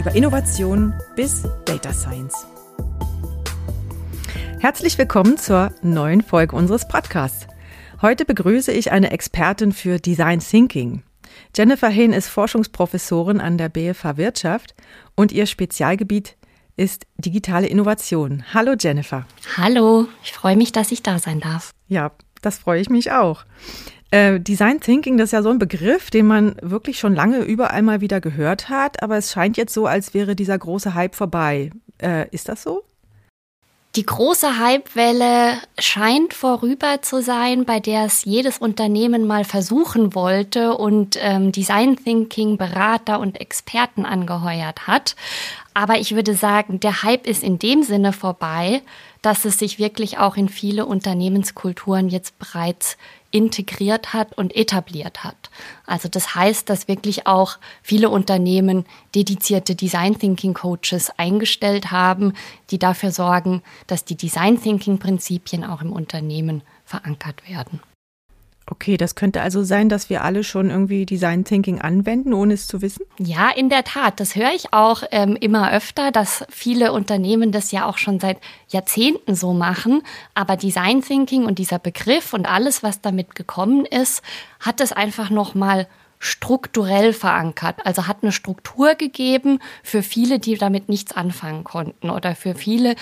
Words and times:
über 0.00 0.14
Innovation 0.14 0.94
bis 1.14 1.46
Data 1.66 1.92
Science. 1.92 2.46
Herzlich 4.58 4.96
willkommen 4.96 5.36
zur 5.36 5.74
neuen 5.82 6.22
Folge 6.22 6.56
unseres 6.56 6.88
Podcasts. 6.88 7.46
Heute 8.00 8.24
begrüße 8.24 8.72
ich 8.72 8.92
eine 8.92 9.10
Expertin 9.10 9.72
für 9.72 9.98
Design 9.98 10.40
Thinking. 10.40 11.02
Jennifer 11.54 11.90
Hehn 11.90 12.14
ist 12.14 12.28
Forschungsprofessorin 12.28 13.42
an 13.42 13.58
der 13.58 13.68
BFH 13.68 14.16
Wirtschaft 14.16 14.74
und 15.16 15.32
ihr 15.32 15.44
Spezialgebiet 15.44 16.38
ist 16.78 17.06
digitale 17.18 17.66
Innovation. 17.66 18.42
Hallo 18.54 18.76
Jennifer. 18.80 19.26
Hallo, 19.58 20.08
ich 20.24 20.32
freue 20.32 20.56
mich, 20.56 20.72
dass 20.72 20.92
ich 20.92 21.02
da 21.02 21.18
sein 21.18 21.40
darf. 21.40 21.72
Ja, 21.88 22.12
das 22.40 22.56
freue 22.56 22.80
ich 22.80 22.88
mich 22.88 23.12
auch. 23.12 23.44
Äh, 24.10 24.40
Design 24.40 24.80
Thinking, 24.80 25.18
das 25.18 25.28
ist 25.28 25.32
ja 25.32 25.42
so 25.42 25.50
ein 25.50 25.58
Begriff, 25.58 26.10
den 26.10 26.26
man 26.26 26.56
wirklich 26.62 26.98
schon 26.98 27.14
lange 27.14 27.42
überall 27.44 27.82
mal 27.82 28.00
wieder 28.00 28.20
gehört 28.20 28.68
hat, 28.68 29.02
aber 29.02 29.16
es 29.16 29.30
scheint 29.30 29.56
jetzt 29.56 29.72
so, 29.72 29.86
als 29.86 30.14
wäre 30.14 30.34
dieser 30.34 30.58
große 30.58 30.94
Hype 30.94 31.14
vorbei. 31.14 31.70
Äh, 32.02 32.28
ist 32.30 32.48
das 32.48 32.62
so? 32.62 32.82
Die 33.96 34.06
große 34.06 34.60
Hypewelle 34.60 35.58
scheint 35.76 36.32
vorüber 36.32 37.02
zu 37.02 37.22
sein, 37.22 37.64
bei 37.64 37.80
der 37.80 38.04
es 38.04 38.24
jedes 38.24 38.58
Unternehmen 38.58 39.26
mal 39.26 39.44
versuchen 39.44 40.14
wollte 40.14 40.76
und 40.76 41.18
ähm, 41.20 41.50
Design 41.50 41.96
Thinking 41.96 42.56
Berater 42.56 43.18
und 43.18 43.40
Experten 43.40 44.06
angeheuert 44.06 44.86
hat. 44.86 45.16
Aber 45.74 45.98
ich 45.98 46.14
würde 46.14 46.34
sagen, 46.34 46.78
der 46.78 47.02
Hype 47.02 47.26
ist 47.26 47.42
in 47.42 47.58
dem 47.58 47.82
Sinne 47.82 48.12
vorbei, 48.12 48.82
dass 49.22 49.44
es 49.44 49.58
sich 49.58 49.80
wirklich 49.80 50.18
auch 50.18 50.36
in 50.36 50.48
viele 50.48 50.86
Unternehmenskulturen 50.86 52.08
jetzt 52.08 52.38
bereits 52.38 52.96
integriert 53.30 54.12
hat 54.12 54.36
und 54.36 54.54
etabliert 54.56 55.24
hat. 55.24 55.50
Also 55.86 56.08
das 56.08 56.34
heißt, 56.34 56.68
dass 56.68 56.88
wirklich 56.88 57.26
auch 57.26 57.58
viele 57.82 58.10
Unternehmen 58.10 58.86
dedizierte 59.14 59.74
Design 59.74 60.18
Thinking 60.18 60.54
Coaches 60.54 61.10
eingestellt 61.16 61.90
haben, 61.90 62.34
die 62.70 62.78
dafür 62.78 63.12
sorgen, 63.12 63.62
dass 63.86 64.04
die 64.04 64.16
Design 64.16 64.60
Thinking 64.60 64.98
Prinzipien 64.98 65.64
auch 65.64 65.80
im 65.80 65.92
Unternehmen 65.92 66.62
verankert 66.84 67.48
werden. 67.48 67.80
Okay, 68.66 68.96
das 68.96 69.16
könnte 69.16 69.42
also 69.42 69.64
sein, 69.64 69.88
dass 69.88 70.10
wir 70.10 70.22
alle 70.22 70.44
schon 70.44 70.70
irgendwie 70.70 71.04
Design 71.04 71.44
Thinking 71.44 71.80
anwenden, 71.80 72.32
ohne 72.32 72.54
es 72.54 72.68
zu 72.68 72.82
wissen? 72.82 73.04
Ja, 73.18 73.50
in 73.50 73.68
der 73.68 73.82
Tat. 73.82 74.20
Das 74.20 74.36
höre 74.36 74.52
ich 74.54 74.72
auch 74.72 75.02
ähm, 75.10 75.36
immer 75.40 75.72
öfter, 75.72 76.12
dass 76.12 76.44
viele 76.48 76.92
Unternehmen 76.92 77.50
das 77.50 77.72
ja 77.72 77.86
auch 77.86 77.98
schon 77.98 78.20
seit 78.20 78.38
Jahrzehnten 78.68 79.34
so 79.34 79.52
machen. 79.52 80.02
Aber 80.34 80.56
Design 80.56 81.02
Thinking 81.02 81.46
und 81.46 81.58
dieser 81.58 81.80
Begriff 81.80 82.32
und 82.32 82.46
alles, 82.46 82.82
was 82.82 83.00
damit 83.00 83.34
gekommen 83.34 83.86
ist, 83.86 84.22
hat 84.60 84.80
es 84.80 84.92
einfach 84.92 85.30
nochmal 85.30 85.88
strukturell 86.20 87.12
verankert. 87.12 87.84
Also 87.84 88.06
hat 88.06 88.18
eine 88.22 88.30
Struktur 88.30 88.94
gegeben 88.94 89.58
für 89.82 90.02
viele, 90.02 90.38
die 90.38 90.56
damit 90.56 90.88
nichts 90.88 91.12
anfangen 91.16 91.64
konnten 91.64 92.10
oder 92.10 92.36
für 92.36 92.54
viele, 92.54 92.94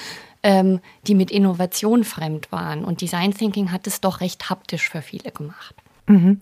ähm, 0.43 0.81
die 1.07 1.15
mit 1.15 1.31
Innovation 1.31 2.05
fremd 2.05 2.53
waren. 2.53 2.85
Und 2.85 3.01
Design 3.01 3.35
Thinking 3.35 3.73
hat 3.73 3.87
es 3.87 4.01
doch 4.01 4.21
recht 4.21 4.51
haptisch 4.51 4.89
für 4.89 5.03
viele 5.03 5.31
gemacht. 5.31 5.75
Mhm. 6.07 6.41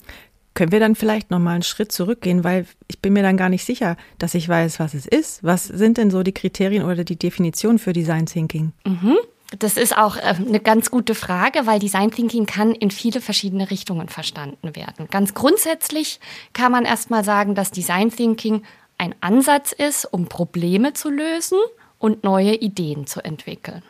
Können 0.55 0.73
wir 0.73 0.81
dann 0.81 0.95
vielleicht 0.95 1.31
noch 1.31 1.39
mal 1.39 1.53
einen 1.53 1.63
Schritt 1.63 1.93
zurückgehen, 1.93 2.43
weil 2.43 2.67
ich 2.89 3.01
bin 3.01 3.13
mir 3.13 3.23
dann 3.23 3.37
gar 3.37 3.51
nicht 3.51 3.65
sicher, 3.65 3.97
dass 4.19 4.35
ich 4.35 4.49
weiß, 4.49 4.81
was 4.81 4.95
es 4.95 5.07
ist. 5.07 5.45
Was 5.45 5.67
sind 5.67 5.99
denn 5.99 6.11
so 6.11 6.23
die 6.23 6.33
Kriterien 6.33 6.85
oder 6.85 7.05
die 7.05 7.19
Definition 7.19 7.79
für 7.79 7.93
Design 7.93 8.25
Thinking? 8.25 8.73
Mhm. 8.87 9.17
Das 9.59 9.77
ist 9.77 9.97
auch 9.97 10.17
äh, 10.17 10.35
eine 10.47 10.61
ganz 10.61 10.91
gute 10.91 11.15
Frage, 11.15 11.67
weil 11.67 11.79
Design 11.79 12.11
Thinking 12.11 12.47
kann 12.47 12.73
in 12.73 12.91
viele 12.91 13.21
verschiedene 13.21 13.71
Richtungen 13.71 14.09
verstanden 14.09 14.75
werden. 14.75 15.09
Ganz 15.11 15.35
grundsätzlich 15.35 16.21
kann 16.53 16.73
man 16.73 16.85
erstmal 16.85 17.23
sagen, 17.23 17.55
dass 17.55 17.71
Design 17.71 18.11
Thinking 18.11 18.63
ein 18.99 19.15
Ansatz 19.21 19.73
ist, 19.73 20.07
um 20.07 20.27
Probleme 20.27 20.95
zu 20.95 21.11
lösen 21.11 21.59
und 21.99 22.25
neue 22.25 22.55
Ideen 22.55 23.07
zu 23.07 23.25
entwickeln. 23.25 23.83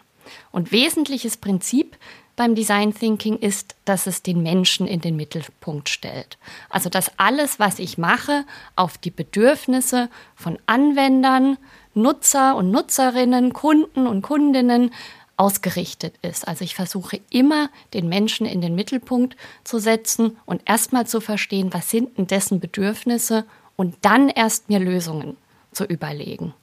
Und 0.52 0.72
wesentliches 0.72 1.36
Prinzip 1.36 1.96
beim 2.36 2.54
Design 2.54 2.94
Thinking 2.94 3.38
ist, 3.38 3.74
dass 3.86 4.06
es 4.06 4.22
den 4.22 4.42
Menschen 4.42 4.86
in 4.86 5.00
den 5.00 5.16
Mittelpunkt 5.16 5.88
stellt. 5.88 6.36
Also 6.68 6.90
dass 6.90 7.18
alles, 7.18 7.58
was 7.58 7.78
ich 7.78 7.96
mache, 7.96 8.44
auf 8.76 8.98
die 8.98 9.10
Bedürfnisse 9.10 10.10
von 10.34 10.58
Anwendern, 10.66 11.56
Nutzer 11.94 12.56
und 12.56 12.70
Nutzerinnen, 12.70 13.54
Kunden 13.54 14.06
und 14.06 14.20
Kundinnen 14.20 14.92
ausgerichtet 15.38 16.14
ist. 16.22 16.46
Also 16.46 16.64
ich 16.64 16.74
versuche 16.74 17.20
immer, 17.30 17.70
den 17.94 18.08
Menschen 18.08 18.46
in 18.46 18.60
den 18.60 18.74
Mittelpunkt 18.74 19.36
zu 19.64 19.78
setzen 19.78 20.36
und 20.44 20.62
erstmal 20.66 21.06
zu 21.06 21.20
verstehen, 21.20 21.72
was 21.72 21.90
sind 21.90 22.18
denn 22.18 22.26
dessen 22.26 22.60
Bedürfnisse 22.60 23.44
und 23.76 23.96
dann 24.02 24.28
erst 24.28 24.68
mir 24.68 24.78
Lösungen 24.78 25.36
zu 25.72 25.84
überlegen. 25.84 26.54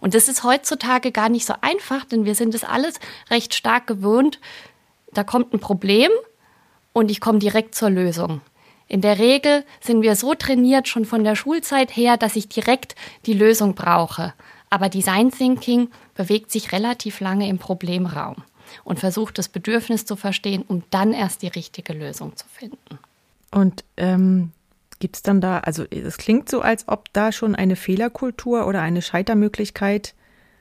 Und 0.00 0.14
das 0.14 0.28
ist 0.28 0.44
heutzutage 0.44 1.12
gar 1.12 1.28
nicht 1.28 1.46
so 1.46 1.54
einfach, 1.60 2.04
denn 2.04 2.24
wir 2.24 2.34
sind 2.34 2.54
es 2.54 2.64
alles 2.64 3.00
recht 3.30 3.54
stark 3.54 3.86
gewöhnt. 3.86 4.40
Da 5.12 5.24
kommt 5.24 5.52
ein 5.52 5.60
Problem 5.60 6.10
und 6.92 7.10
ich 7.10 7.20
komme 7.20 7.38
direkt 7.38 7.74
zur 7.74 7.90
Lösung. 7.90 8.40
In 8.88 9.00
der 9.00 9.18
Regel 9.18 9.64
sind 9.80 10.02
wir 10.02 10.16
so 10.16 10.34
trainiert 10.34 10.88
schon 10.88 11.04
von 11.04 11.24
der 11.24 11.36
Schulzeit 11.36 11.96
her, 11.96 12.16
dass 12.16 12.36
ich 12.36 12.48
direkt 12.48 12.94
die 13.24 13.32
Lösung 13.32 13.74
brauche. 13.74 14.34
Aber 14.68 14.88
Design 14.88 15.30
Thinking 15.30 15.88
bewegt 16.14 16.50
sich 16.50 16.72
relativ 16.72 17.20
lange 17.20 17.48
im 17.48 17.58
Problemraum 17.58 18.36
und 18.84 19.00
versucht 19.00 19.38
das 19.38 19.48
Bedürfnis 19.48 20.04
zu 20.04 20.16
verstehen, 20.16 20.64
um 20.66 20.82
dann 20.90 21.12
erst 21.12 21.42
die 21.42 21.48
richtige 21.48 21.92
Lösung 21.92 22.36
zu 22.36 22.46
finden. 22.48 22.98
Und 23.50 23.84
ähm, 23.96 24.52
Gibt 25.02 25.16
es 25.16 25.22
dann 25.22 25.40
da, 25.40 25.58
also 25.58 25.82
es 25.90 26.16
klingt 26.16 26.48
so, 26.48 26.60
als 26.60 26.86
ob 26.86 27.12
da 27.12 27.32
schon 27.32 27.56
eine 27.56 27.74
Fehlerkultur 27.74 28.68
oder 28.68 28.82
eine 28.82 29.02
Scheitermöglichkeit 29.02 30.14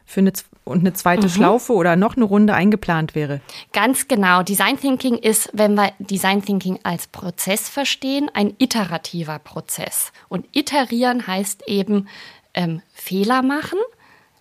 für 0.03 0.22
eine, 0.22 0.34
und 0.63 0.79
eine 0.79 0.94
zweite 0.94 1.28
mhm. 1.28 1.29
Schlaufe 1.29 1.74
oder 1.74 1.96
noch 1.96 2.16
eine 2.16 2.25
Runde 2.25 2.56
eingeplant 2.56 3.13
wäre. 3.13 3.41
Ganz 3.72 4.07
genau. 4.07 4.41
Design 4.41 4.79
Thinking 4.79 5.19
ist, 5.19 5.52
wenn 5.53 5.75
wir 5.75 5.91
Design 6.00 6.44
Thinking 6.44 6.79
als 6.81 7.06
Prozess 7.06 7.69
verstehen, 7.69 8.31
ein 8.34 8.56
iterativer 8.57 9.38
Prozess. 9.38 10.12
Und 10.28 10.47
iterieren 10.53 11.28
heißt 11.28 11.68
eben 11.68 12.08
ähm, 12.56 12.81
Fehler 12.91 13.44
machen. 13.44 13.78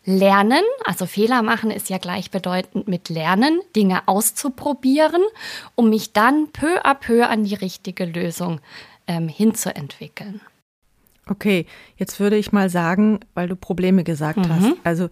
Lernen, 0.07 0.63
also 0.87 1.05
Fehler 1.05 1.43
machen 1.43 1.71
ist 1.71 1.91
ja 1.91 1.99
gleichbedeutend 1.99 2.89
mit 2.89 3.11
Lernen, 3.11 3.61
Dinge 3.77 4.09
auszuprobieren, 4.09 5.21
um 5.75 5.91
mich 5.91 6.15
dann 6.15 6.49
peu 6.53 6.81
à 6.87 6.95
peu 6.95 7.29
an 7.29 7.45
die 7.45 7.55
richtige 7.55 8.07
Lösung 8.07 8.63
ähm, 9.11 9.27
hinzuentwickeln. 9.27 10.41
Okay, 11.27 11.67
jetzt 11.97 12.21
würde 12.21 12.37
ich 12.37 12.53
mal 12.53 12.71
sagen, 12.71 13.19
weil 13.35 13.49
du 13.49 13.57
Probleme 13.57 14.05
gesagt 14.05 14.39
mhm. 14.39 14.49
hast. 14.49 14.73
Also, 14.85 15.11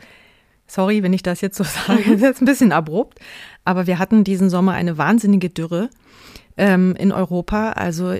sorry, 0.68 1.02
wenn 1.02 1.12
ich 1.12 1.24
das 1.24 1.40
jetzt 1.40 1.56
so 1.56 1.64
sage, 1.86 2.02
das 2.04 2.14
ist 2.14 2.22
jetzt 2.22 2.42
ein 2.42 2.46
bisschen 2.46 2.70
abrupt, 2.70 3.18
aber 3.64 3.88
wir 3.88 3.98
hatten 3.98 4.22
diesen 4.22 4.50
Sommer 4.50 4.72
eine 4.72 4.98
wahnsinnige 4.98 5.50
Dürre 5.50 5.90
ähm, 6.56 6.94
in 6.96 7.10
Europa. 7.10 7.72
Also 7.72 8.14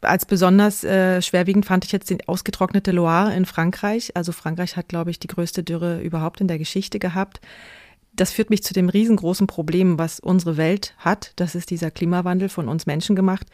als 0.00 0.26
besonders 0.26 0.82
äh, 0.82 1.22
schwerwiegend 1.22 1.64
fand 1.64 1.84
ich 1.84 1.92
jetzt 1.92 2.10
die 2.10 2.18
ausgetrocknete 2.26 2.90
Loire 2.90 3.32
in 3.34 3.46
Frankreich. 3.46 4.16
Also 4.16 4.32
Frankreich 4.32 4.76
hat, 4.76 4.88
glaube 4.88 5.12
ich, 5.12 5.20
die 5.20 5.28
größte 5.28 5.62
Dürre 5.62 6.00
überhaupt 6.00 6.40
in 6.40 6.48
der 6.48 6.58
Geschichte 6.58 6.98
gehabt. 6.98 7.40
Das 8.14 8.32
führt 8.32 8.50
mich 8.50 8.64
zu 8.64 8.74
dem 8.74 8.88
riesengroßen 8.88 9.46
Problem, 9.46 9.96
was 9.98 10.18
unsere 10.18 10.56
Welt 10.56 10.94
hat. 10.98 11.32
Das 11.36 11.54
ist 11.54 11.70
dieser 11.70 11.92
Klimawandel 11.92 12.48
von 12.48 12.68
uns 12.68 12.84
Menschen 12.86 13.14
gemacht. 13.14 13.46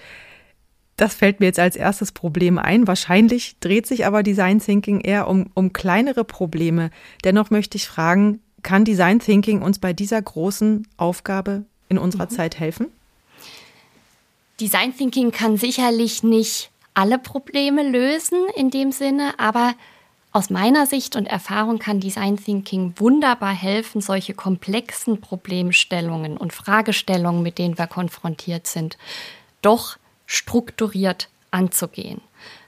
Das 0.99 1.15
fällt 1.15 1.39
mir 1.39 1.47
jetzt 1.47 1.61
als 1.61 1.77
erstes 1.77 2.11
Problem 2.11 2.59
ein. 2.59 2.89
Wahrscheinlich 2.89 3.57
dreht 3.61 3.87
sich 3.87 4.05
aber 4.05 4.25
Design 4.25 4.59
Thinking 4.59 5.01
eher 5.01 5.29
um, 5.29 5.47
um 5.55 5.73
kleinere 5.73 6.25
Probleme. 6.25 6.91
Dennoch 7.25 7.51
möchte 7.51 7.77
ich 7.77 7.87
fragen, 7.87 8.41
kann 8.65 8.85
Design 8.85 9.21
Thinking 9.21 9.63
uns 9.63 9.79
bei 9.79 9.93
dieser 9.93 10.21
großen 10.21 10.89
Aufgabe 10.97 11.65
in 11.89 11.99
unserer 11.99 12.25
mhm. 12.25 12.31
Zeit 12.31 12.59
helfen? 12.59 12.89
Design 14.61 14.95
Thinking 14.95 15.31
kann 15.31 15.57
sicherlich 15.57 16.25
nicht 16.25 16.71
alle 16.95 17.21
Probleme 17.21 17.89
lösen 17.89 18.39
in 18.57 18.71
dem 18.71 18.91
Sinne, 18.91 19.39
aber 19.39 19.75
aus 20.33 20.51
meiner 20.51 20.87
Sicht 20.87 21.15
und 21.15 21.27
Erfahrung 21.27 21.79
kann 21.79 22.01
Design 22.01 22.39
Thinking 22.39 22.95
wunderbar 22.97 23.55
helfen, 23.55 24.01
solche 24.01 24.35
komplexen 24.35 25.21
Problemstellungen 25.21 26.37
und 26.37 26.53
Fragestellungen, 26.53 27.45
mit 27.45 27.59
denen 27.59 27.79
wir 27.79 27.87
konfrontiert 27.87 28.67
sind, 28.67 28.99
doch 29.63 29.97
strukturiert 30.29 31.29
anzugehen. 31.51 32.21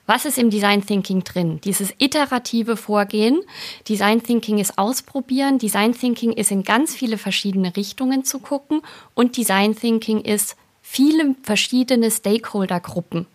Was 0.07 0.25
ist 0.25 0.39
im 0.39 0.51
Design 0.51 0.85
Thinking 0.85 1.23
drin? 1.23 1.61
Dieses 1.63 1.95
iterative 1.99 2.77
Vorgehen. 2.77 3.43
Design 3.89 4.21
Thinking 4.21 4.59
ist 4.59 4.77
ausprobieren. 4.77 5.59
Design 5.59 5.93
Thinking 5.93 6.33
ist 6.33 6.51
in 6.51 6.65
ganz 6.65 6.97
viele 6.97 7.17
verschiedene 7.17 7.77
Richtungen 7.77 8.25
zu 8.25 8.41
gucken. 8.41 8.83
Und 9.15 9.37
Design 9.37 9.77
Thinking 9.77 10.21
ist 10.23 10.57
viele 10.83 11.37
verschiedene 11.45 12.11
Stakeholder-Gruppen 12.11 13.27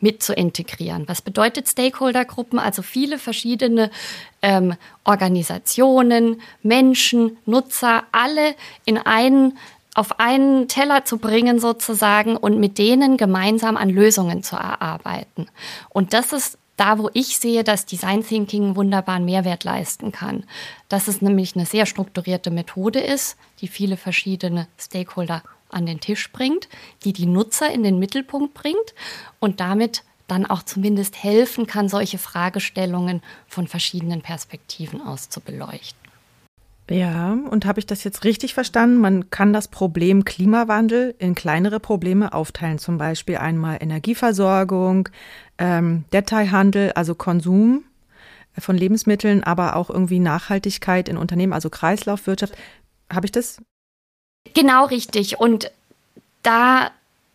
mit 0.00 0.22
zu 0.22 0.34
integrieren. 0.34 1.04
Was 1.06 1.22
bedeutet 1.22 1.68
Stakeholder-Gruppen? 1.68 2.58
Also 2.58 2.82
viele 2.82 3.18
verschiedene 3.18 3.90
ähm, 4.42 4.74
Organisationen, 5.04 6.42
Menschen, 6.62 7.38
Nutzer, 7.46 8.02
alle 8.12 8.54
in 8.84 8.98
einen 8.98 9.56
auf 9.94 10.18
einen 10.20 10.68
Teller 10.68 11.04
zu 11.04 11.18
bringen 11.18 11.58
sozusagen 11.58 12.36
und 12.36 12.58
mit 12.58 12.78
denen 12.78 13.16
gemeinsam 13.16 13.76
an 13.76 13.90
Lösungen 13.90 14.42
zu 14.42 14.56
erarbeiten. 14.56 15.48
Und 15.90 16.12
das 16.12 16.32
ist 16.32 16.58
da, 16.76 16.98
wo 16.98 17.10
ich 17.12 17.38
sehe, 17.38 17.64
dass 17.64 17.86
Design 17.86 18.24
Thinking 18.24 18.76
wunderbaren 18.76 19.24
Mehrwert 19.24 19.64
leisten 19.64 20.10
kann. 20.10 20.44
Dass 20.88 21.08
es 21.08 21.20
nämlich 21.20 21.54
eine 21.54 21.66
sehr 21.66 21.86
strukturierte 21.86 22.50
Methode 22.50 23.00
ist, 23.00 23.36
die 23.60 23.68
viele 23.68 23.96
verschiedene 23.96 24.66
Stakeholder 24.78 25.42
an 25.68 25.86
den 25.86 26.00
Tisch 26.00 26.32
bringt, 26.32 26.68
die 27.04 27.12
die 27.12 27.26
Nutzer 27.26 27.70
in 27.70 27.82
den 27.82 27.98
Mittelpunkt 27.98 28.54
bringt 28.54 28.94
und 29.40 29.60
damit 29.60 30.04
dann 30.28 30.46
auch 30.46 30.62
zumindest 30.62 31.22
helfen 31.22 31.66
kann, 31.66 31.88
solche 31.88 32.18
Fragestellungen 32.18 33.22
von 33.46 33.68
verschiedenen 33.68 34.22
Perspektiven 34.22 35.02
aus 35.02 35.28
zu 35.28 35.40
beleuchten. 35.40 36.01
Ja, 36.90 37.38
und 37.48 37.64
habe 37.64 37.80
ich 37.80 37.86
das 37.86 38.04
jetzt 38.04 38.24
richtig 38.24 38.54
verstanden? 38.54 38.98
Man 38.98 39.30
kann 39.30 39.52
das 39.52 39.68
Problem 39.68 40.24
Klimawandel 40.24 41.14
in 41.18 41.34
kleinere 41.34 41.80
Probleme 41.80 42.32
aufteilen, 42.34 42.78
zum 42.78 42.98
Beispiel 42.98 43.36
einmal 43.36 43.78
Energieversorgung, 43.80 45.08
ähm, 45.58 46.04
Detailhandel, 46.12 46.92
also 46.92 47.14
Konsum 47.14 47.84
von 48.58 48.76
Lebensmitteln, 48.76 49.42
aber 49.42 49.76
auch 49.76 49.88
irgendwie 49.88 50.18
Nachhaltigkeit 50.18 51.08
in 51.08 51.16
Unternehmen, 51.16 51.52
also 51.52 51.70
Kreislaufwirtschaft. 51.70 52.54
Habe 53.10 53.26
ich 53.26 53.32
das 53.32 53.62
Genau 54.54 54.86
richtig. 54.86 55.38
Und 55.40 55.70
da 56.42 56.90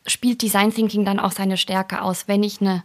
spielt 0.06 0.42
Design 0.42 0.74
Thinking 0.74 1.06
dann 1.06 1.20
auch 1.20 1.32
seine 1.32 1.58
Stärke 1.58 2.02
aus, 2.02 2.28
wenn 2.28 2.44
ich 2.44 2.62
eine 2.62 2.84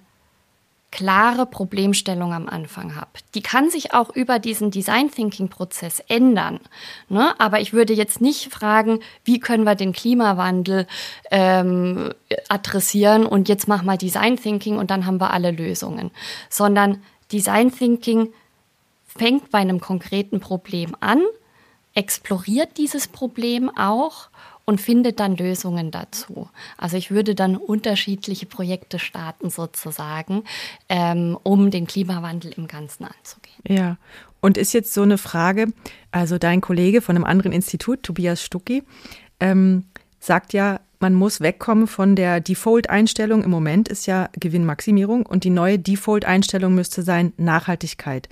klare 0.93 1.47
Problemstellung 1.47 2.33
am 2.33 2.49
Anfang 2.49 2.95
habe. 2.95 3.11
Die 3.35 3.43
kann 3.43 3.71
sich 3.71 3.95
auch 3.95 4.15
über 4.15 4.39
diesen 4.39 4.71
Design 4.71 5.11
Thinking 5.11 5.49
Prozess 5.49 6.01
ändern. 6.07 6.61
Ne? 7.09 7.35
Aber 7.41 7.61
ich 7.61 7.73
würde 7.73 7.95
jetzt 7.95 8.21
nicht 8.21 8.53
fragen, 8.53 9.01
wie 9.25 9.41
können 9.41 9.65
wir 9.65 9.75
den 9.75 9.93
Klimawandel 9.93 10.87
ähm, 11.31 12.13
adressieren 12.49 13.27
und 13.27 13.49
jetzt 13.49 13.67
mach 13.67 13.83
mal 13.83 13.99
Design 13.99 14.37
Thinking 14.37 14.77
und 14.77 14.91
dann 14.91 15.07
haben 15.07 15.21
wir 15.21 15.33
alle 15.33 15.51
Lösungen. 15.51 16.13
Sondern 16.49 17.03
Design 17.33 17.75
Thinking 17.75 18.33
fängt 19.07 19.51
bei 19.51 19.59
einem 19.59 19.81
konkreten 19.81 20.39
Problem 20.39 20.95
an 21.01 21.23
exploriert 21.95 22.79
dieses 22.79 23.09
Problem 23.09 23.71
auch 23.77 24.29
und 24.65 24.81
findet 24.81 25.21
dann 25.21 25.37
Lösungen 25.37 25.91
dazu. 25.91 26.49
Also 26.77 26.97
ich 26.97 27.11
würde 27.11 27.35
dann 27.35 27.57
unterschiedliche 27.57 28.47
Projekte 28.47 28.99
starten 28.99 29.51
sozusagen, 29.51 30.45
ähm, 30.89 31.39
um 31.43 31.71
den 31.71 31.87
Klimawandel 31.87 32.53
im 32.57 32.69
Ganzen 32.69 33.05
anzugehen. 33.05 33.63
Ja, 33.67 33.97
und 34.41 34.59
ist 34.59 34.73
jetzt 34.73 34.93
so 34.93 35.03
eine 35.03 35.19
Frage, 35.19 35.73
also 36.11 36.39
dein 36.39 36.61
Kollege 36.61 37.01
von 37.01 37.17
einem 37.17 37.25
anderen 37.25 37.53
Institut, 37.53 38.03
Tobias 38.03 38.43
Stucki, 38.43 38.83
ähm, 39.41 39.85
sagt 40.19 40.53
ja, 40.53 40.81
man 41.01 41.15
muss 41.15 41.41
wegkommen 41.41 41.89
von 41.89 42.15
der 42.15 42.41
Default-Einstellung. 42.41 43.43
Im 43.43 43.51
Moment 43.51 43.89
ist 43.89 44.07
ja 44.07 44.29
Gewinnmaximierung 44.39 45.27
und 45.27 45.43
die 45.43 45.51
neue 45.51 45.79
Default-Einstellung 45.81 46.75
müsste 46.75 47.03
sein 47.03 47.33
Nachhaltigkeit. 47.39 48.29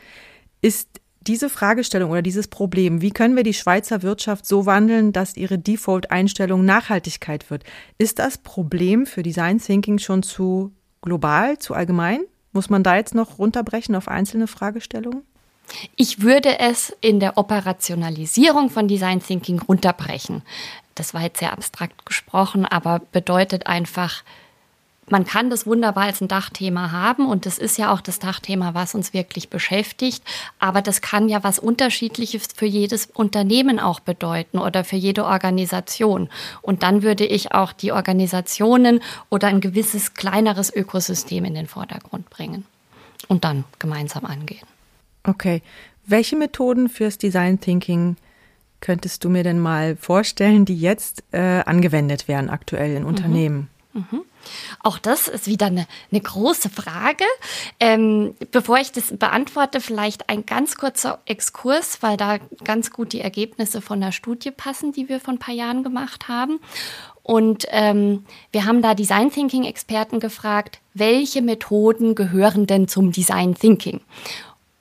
Ist 0.62 0.99
diese 1.26 1.50
Fragestellung 1.50 2.10
oder 2.10 2.22
dieses 2.22 2.48
Problem, 2.48 3.02
wie 3.02 3.10
können 3.10 3.36
wir 3.36 3.42
die 3.42 3.54
Schweizer 3.54 4.02
Wirtschaft 4.02 4.46
so 4.46 4.64
wandeln, 4.66 5.12
dass 5.12 5.36
ihre 5.36 5.58
Default-Einstellung 5.58 6.64
Nachhaltigkeit 6.64 7.50
wird? 7.50 7.64
Ist 7.98 8.18
das 8.18 8.38
Problem 8.38 9.06
für 9.06 9.22
Design 9.22 9.58
Thinking 9.58 9.98
schon 9.98 10.22
zu 10.22 10.72
global, 11.02 11.58
zu 11.58 11.74
allgemein? 11.74 12.20
Muss 12.52 12.70
man 12.70 12.82
da 12.82 12.96
jetzt 12.96 13.14
noch 13.14 13.38
runterbrechen 13.38 13.94
auf 13.94 14.08
einzelne 14.08 14.46
Fragestellungen? 14.46 15.22
Ich 15.94 16.22
würde 16.22 16.58
es 16.58 16.96
in 17.00 17.20
der 17.20 17.38
Operationalisierung 17.38 18.70
von 18.70 18.88
Design 18.88 19.22
Thinking 19.22 19.60
runterbrechen. 19.60 20.42
Das 20.94 21.14
war 21.14 21.22
jetzt 21.22 21.38
sehr 21.38 21.52
abstrakt 21.52 22.06
gesprochen, 22.06 22.66
aber 22.66 23.00
bedeutet 23.12 23.66
einfach, 23.66 24.24
man 25.10 25.24
kann 25.24 25.50
das 25.50 25.66
wunderbar 25.66 26.04
als 26.04 26.20
ein 26.20 26.28
Dachthema 26.28 26.92
haben 26.92 27.26
und 27.26 27.44
das 27.46 27.58
ist 27.58 27.78
ja 27.78 27.92
auch 27.92 28.00
das 28.00 28.18
Dachthema, 28.18 28.74
was 28.74 28.94
uns 28.94 29.12
wirklich 29.12 29.48
beschäftigt. 29.48 30.22
Aber 30.58 30.82
das 30.82 31.00
kann 31.00 31.28
ja 31.28 31.42
was 31.42 31.58
Unterschiedliches 31.58 32.48
für 32.54 32.66
jedes 32.66 33.06
Unternehmen 33.06 33.80
auch 33.80 34.00
bedeuten 34.00 34.58
oder 34.58 34.84
für 34.84 34.96
jede 34.96 35.24
Organisation. 35.24 36.28
Und 36.62 36.82
dann 36.82 37.02
würde 37.02 37.26
ich 37.26 37.52
auch 37.52 37.72
die 37.72 37.92
Organisationen 37.92 39.00
oder 39.28 39.48
ein 39.48 39.60
gewisses 39.60 40.14
kleineres 40.14 40.74
Ökosystem 40.74 41.44
in 41.44 41.54
den 41.54 41.66
Vordergrund 41.66 42.30
bringen 42.30 42.64
und 43.28 43.44
dann 43.44 43.64
gemeinsam 43.78 44.24
angehen. 44.24 44.66
Okay. 45.24 45.62
Welche 46.06 46.36
Methoden 46.36 46.88
fürs 46.88 47.18
Design 47.18 47.60
Thinking 47.60 48.16
könntest 48.80 49.24
du 49.24 49.28
mir 49.28 49.44
denn 49.44 49.60
mal 49.60 49.96
vorstellen, 49.96 50.64
die 50.64 50.76
jetzt 50.76 51.22
äh, 51.32 51.62
angewendet 51.64 52.28
werden 52.28 52.48
aktuell 52.48 52.96
in 52.96 53.02
mhm. 53.02 53.08
Unternehmen? 53.08 53.68
Mhm. 53.92 54.22
Auch 54.82 54.98
das 54.98 55.28
ist 55.28 55.46
wieder 55.46 55.66
eine, 55.66 55.86
eine 56.10 56.20
große 56.20 56.70
Frage. 56.70 57.24
Ähm, 57.78 58.34
bevor 58.50 58.78
ich 58.78 58.92
das 58.92 59.16
beantworte, 59.16 59.80
vielleicht 59.80 60.28
ein 60.28 60.46
ganz 60.46 60.76
kurzer 60.76 61.20
Exkurs, 61.26 62.02
weil 62.02 62.16
da 62.16 62.38
ganz 62.64 62.90
gut 62.90 63.12
die 63.12 63.20
Ergebnisse 63.20 63.80
von 63.80 64.00
der 64.00 64.12
Studie 64.12 64.50
passen, 64.50 64.92
die 64.92 65.08
wir 65.08 65.20
vor 65.20 65.34
ein 65.34 65.38
paar 65.38 65.54
Jahren 65.54 65.82
gemacht 65.82 66.28
haben. 66.28 66.60
Und 67.22 67.66
ähm, 67.70 68.24
wir 68.50 68.64
haben 68.64 68.82
da 68.82 68.94
Design 68.94 69.30
Thinking 69.30 69.64
Experten 69.64 70.20
gefragt, 70.20 70.80
welche 70.94 71.42
Methoden 71.42 72.14
gehören 72.14 72.66
denn 72.66 72.88
zum 72.88 73.12
Design 73.12 73.54
Thinking? 73.54 74.00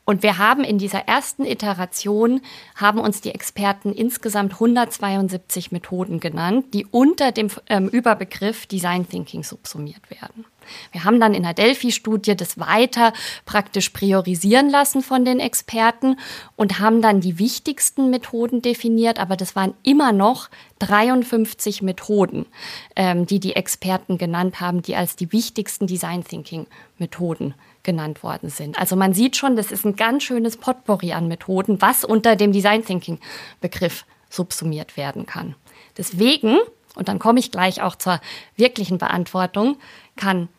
Und 0.10 0.24
wir 0.24 0.40
haben 0.40 0.64
in 0.64 0.80
dieser 0.80 1.08
ersten 1.08 1.46
Iteration, 1.46 2.42
haben 2.74 3.00
uns 3.00 3.22
die 3.22 3.30
Experten 3.30 3.94
insgesamt 3.94 4.54
172 4.54 5.72
Methoden 5.72 6.20
genannt, 6.20 6.74
die 6.74 6.88
unter 6.88 7.32
dem 7.32 7.52
ähm, 7.68 7.90
Überbegriff 7.90 8.66
Design 8.66 9.08
Thinking 9.08 9.44
subsumiert 9.44 10.10
werden. 10.10 10.46
Wir 10.92 11.04
haben 11.04 11.20
dann 11.20 11.36
in 11.36 11.44
der 11.44 11.54
Delphi-Studie 11.54 12.36
das 12.36 12.58
weiter 12.58 13.14
praktisch 13.46 13.90
priorisieren 13.90 14.72
lassen 14.72 15.04
von 15.04 15.26
den 15.26 15.40
Experten 15.40 16.18
und 16.56 16.80
haben 16.80 17.04
dann 17.04 17.22
die 17.22 17.38
wichtigsten 17.38 18.10
Methoden 18.10 18.64
definiert, 18.64 19.20
aber 19.20 19.36
das 19.36 19.56
waren 19.56 19.76
immer 19.84 20.12
noch 20.12 20.50
53 20.80 21.84
Methoden, 21.84 22.48
ähm, 22.96 23.28
die 23.28 23.40
die 23.40 23.56
Experten 23.56 24.18
genannt 24.18 24.60
haben, 24.60 24.82
die 24.82 24.96
als 24.96 25.16
die 25.16 25.32
wichtigsten 25.32 25.86
Design 25.86 26.24
Thinking 26.24 26.66
Methoden 26.98 27.54
genannt 27.84 28.24
worden 28.24 28.50
sind. 28.50 28.78
Also 28.78 28.96
man 28.96 29.14
sieht 29.14 29.36
schon, 29.36 29.56
das 29.56 29.72
ist 29.72 29.86
ein 29.86 29.96
ganz 29.96 30.24
schönes 30.24 30.58
Potpourri 30.58 31.14
an 31.14 31.28
Methoden, 31.28 31.82
was 31.82 32.04
unter 32.04 32.36
dem 32.36 32.52
Design 32.52 32.84
Thinking 32.86 33.20
Begriff 33.62 34.06
subsumiert 34.30 34.98
werden 34.98 35.26
kann. 35.26 35.56
Deswegen, 35.98 36.58
und 36.96 37.08
dann 37.08 37.20
komme 37.20 37.40
ich 37.40 37.52
gleich 37.52 37.82
auch 37.82 37.96
zur 37.96 38.20
wirklichen 38.56 38.98
Beantwortung, 38.98 39.78
kann 40.16 40.50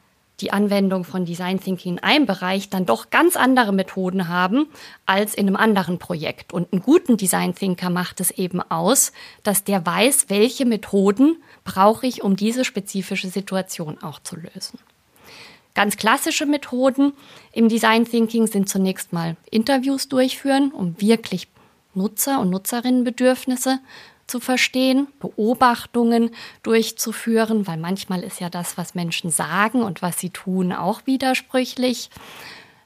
die 0.41 0.53
Anwendung 0.53 1.05
von 1.05 1.25
Design 1.25 1.61
Thinking 1.61 1.95
in 1.95 2.03
einem 2.03 2.27
Bereich 2.27 2.71
dann 2.71 2.87
doch 2.87 3.11
ganz 3.11 3.37
andere 3.37 3.73
Methoden 3.73 4.29
haben 4.29 4.67
als 5.07 5.35
in 5.35 5.47
einem 5.47 5.57
anderen 5.57 5.99
Projekt. 5.99 6.53
Und 6.53 6.73
einen 6.73 6.83
guten 6.83 7.17
Design 7.17 7.55
Thinker 7.55 7.91
macht 7.91 8.21
es 8.21 8.31
eben 8.31 8.61
aus, 8.62 9.12
dass 9.43 9.65
der 9.65 9.85
weiß, 9.85 10.27
welche 10.29 10.65
Methoden 10.65 11.43
brauche 11.65 12.07
ich, 12.07 12.23
um 12.23 12.37
diese 12.37 12.65
spezifische 12.65 13.29
Situation 13.29 13.99
auch 14.03 14.19
zu 14.21 14.37
lösen. 14.37 14.79
Ganz 15.81 15.97
klassische 15.97 16.45
Methoden 16.45 17.15
im 17.53 17.71
Design 17.71 18.05
Thinking 18.05 18.47
sind 18.47 18.69
zunächst 18.69 19.15
mal 19.15 19.39
Interviews 19.51 20.11
durchführen, 20.11 20.73
um 20.73 21.01
wirklich 21.01 21.49
Nutzer- 21.95 22.39
und 22.39 22.51
Nutzerinnenbedürfnisse 22.51 23.79
zu 24.27 24.41
verstehen, 24.41 25.07
Beobachtungen 25.21 26.33
durchzuführen, 26.63 27.67
weil 27.67 27.79
manchmal 27.79 28.25
ist 28.25 28.41
ja 28.41 28.51
das, 28.51 28.77
was 28.77 28.95
Menschen 28.95 29.31
sagen 29.31 29.81
und 29.81 30.03
was 30.03 30.19
sie 30.19 30.29
tun, 30.29 30.75
auch 30.75 31.07
widersprüchlich. 31.07 32.11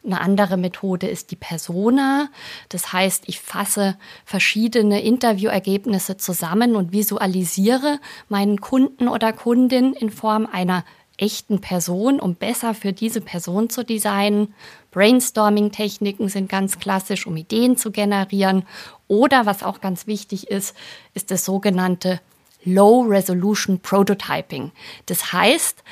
Eine 0.04 0.20
andere 0.20 0.56
Methode 0.56 1.08
ist 1.08 1.32
die 1.32 1.36
Persona. 1.36 2.28
Das 2.68 2.92
heißt, 2.92 3.24
ich 3.26 3.40
fasse 3.40 3.96
verschiedene 4.24 5.02
Interviewergebnisse 5.02 6.16
zusammen 6.16 6.76
und 6.76 6.92
visualisiere 6.92 7.98
meinen 8.28 8.60
Kunden 8.60 9.08
oder 9.08 9.32
Kundin 9.32 9.94
in 9.94 10.10
Form 10.10 10.46
einer 10.46 10.84
echten 11.16 11.60
Person, 11.60 12.20
um 12.20 12.34
besser 12.34 12.74
für 12.74 12.92
diese 12.92 13.20
Person 13.20 13.70
zu 13.70 13.84
designen. 13.84 14.54
Brainstorming-Techniken 14.90 16.28
sind 16.28 16.48
ganz 16.48 16.78
klassisch, 16.78 17.26
um 17.26 17.36
Ideen 17.36 17.76
zu 17.76 17.90
generieren. 17.90 18.64
Oder 19.06 19.46
was 19.46 19.62
auch 19.62 19.80
ganz 19.80 20.06
wichtig 20.06 20.48
ist, 20.48 20.74
ist 21.14 21.30
das 21.30 21.44
sogenannte 21.44 22.20
Low 22.64 23.02
Resolution 23.02 23.80
Prototyping. 23.80 24.72
Das 25.06 25.32
heißt, 25.32 25.82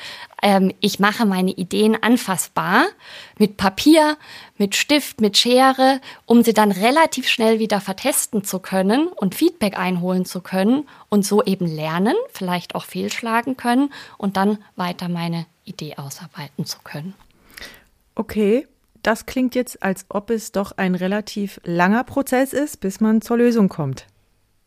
ähm, 0.43 0.73
ich 0.81 0.99
mache 0.99 1.25
meine 1.25 1.53
Ideen 1.53 1.97
anfassbar 2.03 2.87
mit 3.39 3.57
Papier, 3.57 4.17
mit 4.59 4.75
Stift, 4.75 5.21
mit 5.21 5.39
Schere, 5.39 6.01
um 6.27 6.43
sie 6.43 6.53
dann 6.53 6.73
relativ 6.73 7.29
schnell 7.29 7.59
wieder 7.59 7.81
vertesten 7.81 8.45
zu 8.45 8.59
können 8.59 9.09
und 9.09 9.35
Feedback 9.35 9.79
einholen 9.79 10.25
zu 10.25 10.41
können 10.41 10.89
und 11.09 11.25
so 11.25 11.43
eben 11.43 11.67
lernen, 11.67 12.15
vielleicht 12.33 12.75
auch 12.75 12.85
fehlschlagen 12.85 13.57
können 13.57 13.93
und 14.19 14.37
dann 14.37 14.59
weiter 14.77 15.09
meine 15.09 15.47
Idee 15.65 15.97
ausarbeiten 15.97 16.67
zu 16.67 16.79
können. 16.83 17.15
Okay, 18.15 18.67
das 19.03 19.27
klingt 19.27 19.55
jetzt, 19.55 19.83
als 19.83 20.07
ob 20.09 20.31
es 20.31 20.53
doch 20.53 20.73
ein 20.77 20.95
relativ 20.95 21.61
langer 21.65 22.05
Prozess 22.05 22.53
ist, 22.53 22.81
bis 22.81 23.01
man 23.01 23.21
zur 23.21 23.39
Lösung 23.39 23.69
kommt. 23.69 24.07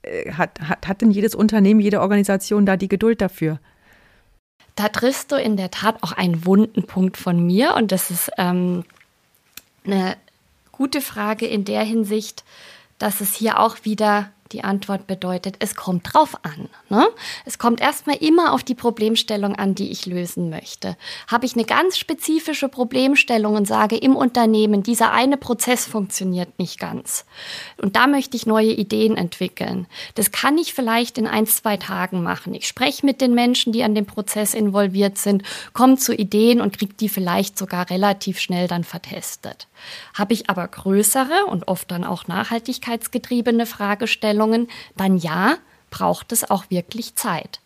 Äh, 0.06 0.32
hat, 0.34 0.60
hat, 0.62 0.88
hat 0.88 1.02
denn 1.02 1.12
jedes 1.12 1.36
Unternehmen, 1.36 1.80
jede 1.80 2.02
Organisation 2.02 2.66
da 2.66 2.78
die 2.78 2.88
Geduld 2.88 3.22
dafür? 3.22 3.60
Da 4.76 4.90
triffst 4.90 5.32
du 5.32 5.36
in 5.36 5.58
der 5.58 5.72
Tat 5.72 6.04
auch 6.04 6.12
einen 6.12 6.46
wunden 6.46 6.84
Punkt 6.84 7.18
von 7.18 7.46
mir 7.46 7.76
und 7.76 7.92
das 7.92 8.12
ist 8.12 8.30
ähm, 8.38 8.84
eine 9.86 10.18
gute 10.72 11.02
Frage 11.02 11.46
in 11.46 11.64
der 11.64 11.84
Hinsicht, 11.84 12.44
dass 13.00 13.22
es 13.22 13.34
hier 13.34 13.60
auch 13.60 13.78
wieder 13.84 14.32
die 14.52 14.64
Antwort 14.64 15.08
bedeutet, 15.08 15.56
es 15.60 15.76
kommt 15.76 16.14
drauf 16.14 16.38
an. 16.44 16.70
Ne? 16.90 17.08
Es 17.46 17.58
kommt 17.58 17.82
erstmal 17.82 18.18
immer 18.18 18.54
auf 18.54 18.64
die 18.64 18.76
Problemstellung 18.76 19.56
an, 19.56 19.74
die 19.74 19.92
ich 19.92 20.06
lösen 20.06 20.50
möchte. 20.50 20.98
Habe 21.28 21.46
ich 21.46 21.56
eine 21.56 21.66
ganz 21.66 21.98
spezifische 21.98 22.70
Problemstellung 22.70 23.56
und 23.56 23.68
sage 23.68 23.98
im 23.98 24.16
Unternehmen, 24.16 24.84
dieser 24.84 25.12
eine 25.12 25.38
Prozess 25.38 25.86
funktioniert 25.86 26.60
nicht 26.60 26.80
ganz. 26.80 27.26
Und 27.82 27.96
da 27.96 28.06
möchte 28.06 28.38
ich 28.38 28.46
neue 28.46 28.72
Ideen 28.72 29.18
entwickeln. 29.18 29.88
Das 30.14 30.32
kann 30.32 30.58
ich 30.58 30.74
vielleicht 30.74 31.18
in 31.18 31.28
ein, 31.28 31.48
zwei 31.48 31.78
Tagen 31.78 32.22
machen. 32.22 32.54
Ich 32.54 32.68
spreche 32.68 33.06
mit 33.06 33.22
den 33.22 33.34
Menschen, 33.34 33.74
die 33.74 33.84
an 33.84 33.96
dem 33.96 34.06
Prozess 34.06 34.54
involviert 34.54 35.18
sind, 35.18 35.44
komme 35.74 35.98
zu 35.98 36.14
Ideen 36.14 36.62
und 36.62 36.78
kriege 36.78 36.94
die 36.94 37.10
vielleicht 37.10 37.58
sogar 37.58 37.90
relativ 37.90 38.40
schnell 38.40 38.68
dann 38.68 38.84
vertestet. 38.84 39.68
Habe 40.14 40.34
ich 40.34 40.50
aber 40.50 40.68
größere 40.68 41.46
und 41.48 41.68
oft 41.68 41.90
dann 41.92 42.04
auch 42.04 42.28
nachhaltigkeitsgetriebene 42.28 43.66
Fragestellungen, 43.66 44.68
dann 44.96 45.18
ja, 45.18 45.58
braucht 45.90 46.32
es 46.32 46.50
auch 46.50 46.66
wirklich 46.70 47.16
Zeit. 47.16 47.60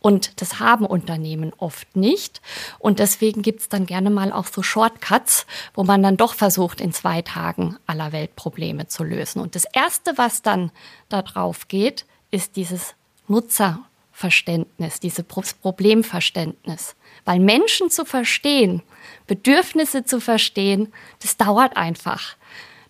Und 0.00 0.40
das 0.40 0.60
haben 0.60 0.86
Unternehmen 0.86 1.52
oft 1.58 1.96
nicht. 1.96 2.40
Und 2.78 3.00
deswegen 3.00 3.42
gibt 3.42 3.60
es 3.62 3.68
dann 3.68 3.86
gerne 3.86 4.10
mal 4.10 4.32
auch 4.32 4.46
so 4.46 4.62
Shortcuts, 4.62 5.46
wo 5.74 5.82
man 5.82 6.02
dann 6.02 6.16
doch 6.16 6.34
versucht, 6.34 6.80
in 6.80 6.92
zwei 6.92 7.22
Tagen 7.22 7.76
aller 7.86 8.12
Welt 8.12 8.36
Probleme 8.36 8.86
zu 8.86 9.02
lösen. 9.02 9.40
Und 9.40 9.54
das 9.56 9.64
Erste, 9.72 10.16
was 10.16 10.42
dann 10.42 10.70
da 11.08 11.22
drauf 11.22 11.66
geht, 11.66 12.06
ist 12.30 12.56
dieses 12.56 12.94
Nutzerverständnis, 13.26 15.00
dieses 15.00 15.24
Problemverständnis. 15.24 16.94
Weil 17.28 17.40
Menschen 17.40 17.90
zu 17.90 18.06
verstehen, 18.06 18.80
Bedürfnisse 19.26 20.02
zu 20.02 20.18
verstehen, 20.18 20.90
das 21.20 21.36
dauert 21.36 21.76
einfach. 21.76 22.36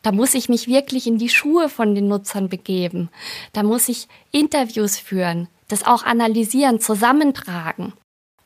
Da 0.02 0.12
muss 0.12 0.34
ich 0.34 0.48
mich 0.48 0.68
wirklich 0.68 1.08
in 1.08 1.18
die 1.18 1.28
Schuhe 1.28 1.68
von 1.68 1.96
den 1.96 2.06
Nutzern 2.06 2.48
begeben. 2.48 3.08
Da 3.52 3.64
muss 3.64 3.88
ich 3.88 4.06
Interviews 4.30 4.96
führen, 4.96 5.48
das 5.66 5.84
auch 5.84 6.04
analysieren, 6.04 6.78
zusammentragen. 6.78 7.94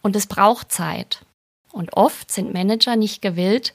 Und 0.00 0.16
es 0.16 0.26
braucht 0.26 0.72
Zeit. 0.72 1.26
Und 1.72 1.94
oft 1.94 2.32
sind 2.32 2.54
Manager 2.54 2.96
nicht 2.96 3.20
gewillt, 3.20 3.74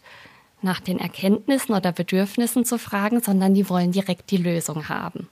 nach 0.63 0.79
den 0.79 0.97
Erkenntnissen 0.97 1.75
oder 1.75 1.91
Bedürfnissen 1.91 2.65
zu 2.65 2.79
fragen, 2.79 3.21
sondern 3.21 3.53
die 3.53 3.69
wollen 3.69 3.91
direkt 3.91 4.31
die 4.31 4.37
Lösung 4.37 4.89
haben. 4.89 5.29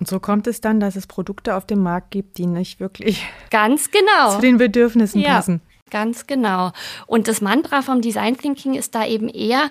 Und 0.00 0.08
so 0.08 0.18
kommt 0.18 0.46
es 0.46 0.62
dann, 0.62 0.80
dass 0.80 0.96
es 0.96 1.06
Produkte 1.06 1.56
auf 1.56 1.66
dem 1.66 1.82
Markt 1.82 2.10
gibt, 2.10 2.38
die 2.38 2.46
nicht 2.46 2.80
wirklich 2.80 3.22
ganz 3.50 3.90
genau 3.90 4.36
zu 4.36 4.40
den 4.40 4.56
Bedürfnissen 4.56 5.20
ja. 5.20 5.34
passen. 5.34 5.60
Ganz 5.90 6.26
genau. 6.26 6.72
Und 7.06 7.28
das 7.28 7.40
Mantra 7.40 7.82
vom 7.82 8.00
Design 8.00 8.36
Thinking 8.36 8.74
ist 8.74 8.94
da 8.94 9.06
eben 9.06 9.28
eher, 9.28 9.70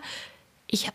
ich 0.67 0.89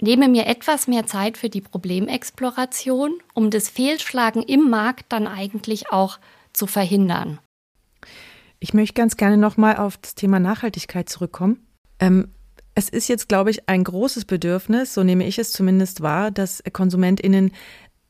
nehme 0.00 0.28
mir 0.28 0.46
etwas 0.46 0.86
mehr 0.86 1.06
Zeit 1.06 1.36
für 1.36 1.48
die 1.48 1.60
Problemexploration, 1.60 3.14
um 3.34 3.50
das 3.50 3.68
Fehlschlagen 3.68 4.42
im 4.42 4.70
Markt 4.70 5.06
dann 5.08 5.26
eigentlich 5.26 5.90
auch 5.90 6.18
zu 6.52 6.66
verhindern. 6.66 7.38
Ich 8.60 8.72
möchte 8.72 8.94
ganz 8.94 9.16
gerne 9.16 9.36
nochmal 9.36 9.76
auf 9.76 9.96
das 9.98 10.14
Thema 10.14 10.38
Nachhaltigkeit 10.40 11.08
zurückkommen. 11.08 11.66
Ähm, 11.98 12.28
es 12.74 12.88
ist 12.88 13.08
jetzt, 13.08 13.28
glaube 13.28 13.50
ich, 13.50 13.68
ein 13.68 13.84
großes 13.84 14.26
Bedürfnis, 14.26 14.92
so 14.92 15.02
nehme 15.02 15.26
ich 15.26 15.38
es 15.38 15.52
zumindest 15.52 16.02
wahr, 16.02 16.30
dass 16.30 16.62
KonsumentInnen 16.72 17.52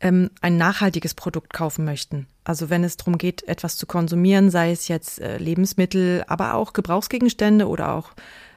ähm, 0.00 0.30
ein 0.40 0.56
nachhaltiges 0.56 1.14
Produkt 1.14 1.52
kaufen 1.52 1.84
möchten. 1.84 2.26
Also 2.44 2.70
wenn 2.70 2.84
es 2.84 2.96
darum 2.96 3.18
geht, 3.18 3.46
etwas 3.48 3.76
zu 3.76 3.86
konsumieren, 3.86 4.50
sei 4.50 4.70
es 4.70 4.88
jetzt 4.88 5.20
äh, 5.20 5.38
Lebensmittel, 5.38 6.24
aber 6.28 6.54
auch 6.54 6.72
Gebrauchsgegenstände 6.72 7.66
oder 7.66 7.92
auch 7.92 8.12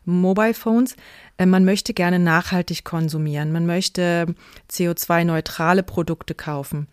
Mobile 0.06 0.54
Phones, 0.54 0.96
äh, 1.38 1.46
man 1.46 1.66
möchte 1.66 1.94
gerne 1.94 2.20
nachhaltig 2.20 2.84
konsumieren. 2.84 3.52
Man 3.52 3.66
möchte 3.66 4.36
CO2-neutrale 4.70 5.84
Produkte 5.84 6.36
kaufen. 6.36 6.88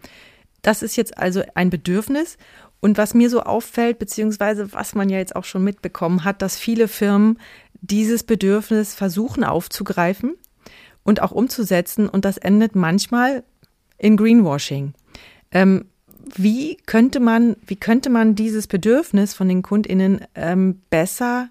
Das 0.63 0.83
ist 0.83 0.97
jetzt 0.97 1.19
also 1.19 1.43
ein 1.55 1.71
Bedürfnis. 1.71 2.39
Und 2.81 2.99
was 2.99 3.15
mir 3.15 3.31
so 3.31 3.43
auffällt, 3.43 3.99
beziehungsweise 3.99 4.73
was 4.73 4.95
man 4.95 5.09
ja 5.09 5.19
jetzt 5.19 5.35
auch 5.35 5.45
schon 5.45 5.65
mitbekommen 5.65 6.25
hat, 6.25 6.43
dass 6.43 6.59
viele 6.59 6.89
Firmen 6.89 7.39
dieses 7.81 8.23
Bedürfnis 8.23 8.95
versuchen 8.95 9.45
aufzugreifen 9.45 10.35
und 11.03 11.23
auch 11.23 11.33
umzusetzen. 11.33 12.09
Und 12.09 12.25
das 12.25 12.37
endet 12.37 12.75
manchmal 12.75 13.45
in 13.99 14.17
Greenwashing. 14.17 14.95
Ähm, 15.53 15.87
wie 16.35 16.77
könnte 16.87 17.21
man, 17.21 17.57
wie 17.67 17.77
könnte 17.77 18.11
man 18.11 18.35
dieses 18.35 18.67
Bedürfnis 18.67 19.35
von 19.35 19.49
den 19.49 19.63
KundInnen 19.63 20.27
ähm, 20.35 20.83
besser 20.91 21.49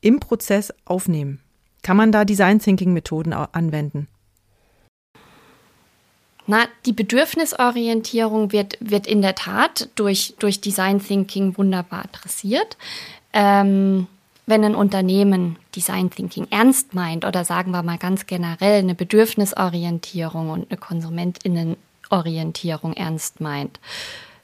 im 0.00 0.20
Prozess 0.20 0.72
aufnehmen? 0.84 1.40
Kann 1.82 1.96
man 1.96 2.12
da 2.12 2.24
Design 2.24 2.60
Thinking 2.60 2.92
Methoden 2.92 3.32
anwenden? 3.32 4.08
Na, 6.46 6.66
die 6.84 6.92
Bedürfnisorientierung 6.92 8.52
wird, 8.52 8.76
wird 8.80 9.06
in 9.06 9.22
der 9.22 9.34
Tat 9.34 9.88
durch, 9.94 10.34
durch 10.38 10.60
Design 10.60 11.02
Thinking 11.02 11.56
wunderbar 11.56 12.04
adressiert. 12.04 12.76
Ähm, 13.32 14.06
wenn 14.46 14.64
ein 14.64 14.74
Unternehmen 14.74 15.56
Design 15.74 16.10
Thinking 16.10 16.46
ernst 16.50 16.94
meint 16.94 17.24
oder 17.24 17.44
sagen 17.44 17.70
wir 17.70 17.82
mal 17.82 17.98
ganz 17.98 18.26
generell 18.26 18.80
eine 18.80 18.94
Bedürfnisorientierung 18.94 20.50
und 20.50 20.70
eine 20.70 20.78
Konsumentinnenorientierung 20.78 22.92
ernst 22.92 23.40
meint, 23.40 23.80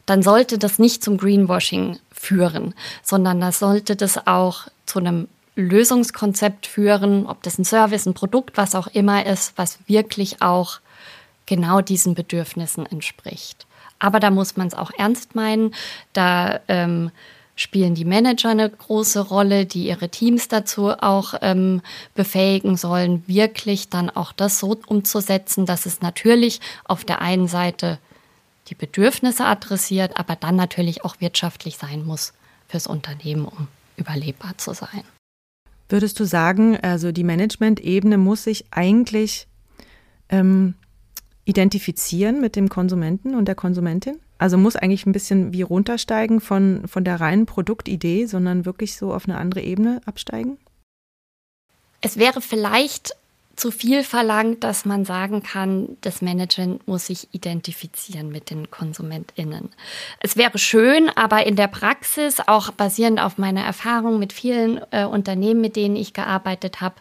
dann 0.07 0.23
sollte 0.23 0.59
das 0.59 0.79
nicht 0.79 1.05
zum 1.05 1.19
Greenwashing 1.19 1.99
führen, 2.11 2.75
sondern 3.03 3.41
das 3.41 3.59
sollte 3.59 3.97
das 3.97 4.27
auch 4.27 4.69
zu 4.87 4.99
einem 4.99 5.29
Lösungskonzept 5.57 6.67
führen, 6.67 7.27
ob 7.27 7.43
das 7.43 7.59
ein 7.59 7.65
Service, 7.65 8.07
ein 8.07 8.15
Produkt, 8.15 8.57
was 8.57 8.75
auch 8.75 8.87
immer 8.89 9.27
ist, 9.27 9.53
was 9.57 9.79
wirklich 9.87 10.41
auch 10.41 10.81
genau 11.47 11.81
diesen 11.81 12.15
Bedürfnissen 12.15 12.87
entspricht. 12.87 13.67
Aber 13.99 14.19
da 14.19 14.31
muss 14.31 14.57
man 14.57 14.69
es 14.69 14.75
auch 14.75 14.91
ernst 14.97 15.35
meinen. 15.35 15.75
Da 16.13 16.61
ähm, 16.69 17.11
spielen 17.61 17.95
die 17.95 18.07
Manager 18.07 18.49
eine 18.49 18.71
große 18.71 19.21
Rolle, 19.21 19.67
die 19.67 19.89
ihre 19.89 20.09
Teams 20.09 20.49
dazu 20.49 20.89
auch 20.91 21.35
ähm, 21.43 21.83
befähigen 22.15 22.79
sollen, 22.79 23.23
wirklich 23.27 23.91
dann 23.91 24.09
auch 24.09 24.33
das 24.33 24.59
so 24.59 24.79
umzusetzen, 24.87 25.67
dass 25.67 25.85
es 25.85 26.01
natürlich 26.01 26.61
auf 26.85 27.05
der 27.05 27.21
einen 27.21 27.49
Seite 27.49 27.99
die 28.69 28.75
Bedürfnisse 28.75 29.45
adressiert, 29.45 30.19
aber 30.19 30.37
dann 30.37 30.57
natürlich 30.57 31.05
auch 31.05 31.21
wirtschaftlich 31.21 31.77
sein 31.77 32.05
muss 32.07 32.33
fürs 32.67 32.87
Unternehmen, 32.87 33.45
um 33.45 33.69
überlebbar 33.97 34.57
zu 34.57 34.73
sein. 34.73 35.03
Würdest 35.91 36.19
du 36.19 36.25
sagen, 36.25 36.79
also 36.79 37.13
die 37.13 37.25
Management-Ebene 37.25 38.17
muss 38.17 38.45
sich 38.45 38.65
eigentlich 38.71 39.49
ähm, 40.31 40.75
identifizieren 41.45 42.41
mit 42.41 42.57
dem 42.57 42.71
Konsumenten 42.71 43.35
und 43.35 43.47
der 43.47 43.55
Konsumentin? 43.55 44.19
Also 44.41 44.57
muss 44.57 44.75
eigentlich 44.75 45.05
ein 45.05 45.13
bisschen 45.13 45.53
wie 45.53 45.61
runtersteigen 45.61 46.41
von, 46.41 46.89
von 46.89 47.05
der 47.05 47.21
reinen 47.21 47.45
Produktidee, 47.45 48.25
sondern 48.25 48.65
wirklich 48.65 48.97
so 48.97 49.13
auf 49.13 49.29
eine 49.29 49.37
andere 49.37 49.61
Ebene 49.61 50.01
absteigen? 50.07 50.57
Es 52.01 52.17
wäre 52.17 52.41
vielleicht 52.41 53.15
zu 53.55 53.71
viel 53.71 54.03
verlangt, 54.03 54.65
dass 54.65 54.87
man 54.87 55.05
sagen 55.05 55.43
kann, 55.43 55.99
das 56.01 56.23
Management 56.23 56.89
muss 56.89 57.09
sich 57.09 57.29
identifizieren 57.33 58.31
mit 58.33 58.49
den 58.49 58.71
KonsumentInnen. 58.71 59.69
Es 60.21 60.39
wäre 60.39 60.59
schön, 60.59 61.11
aber 61.11 61.45
in 61.45 61.57
der 61.57 61.69
Praxis, 61.69 62.39
auch 62.47 62.71
basierend 62.71 63.21
auf 63.21 63.37
meiner 63.37 63.63
Erfahrung 63.63 64.19
mit 64.19 64.33
vielen 64.33 64.81
äh, 64.91 65.05
Unternehmen, 65.05 65.61
mit 65.61 65.77
denen 65.77 65.97
ich 65.97 66.15
gearbeitet 66.15 66.81
habe, 66.81 66.95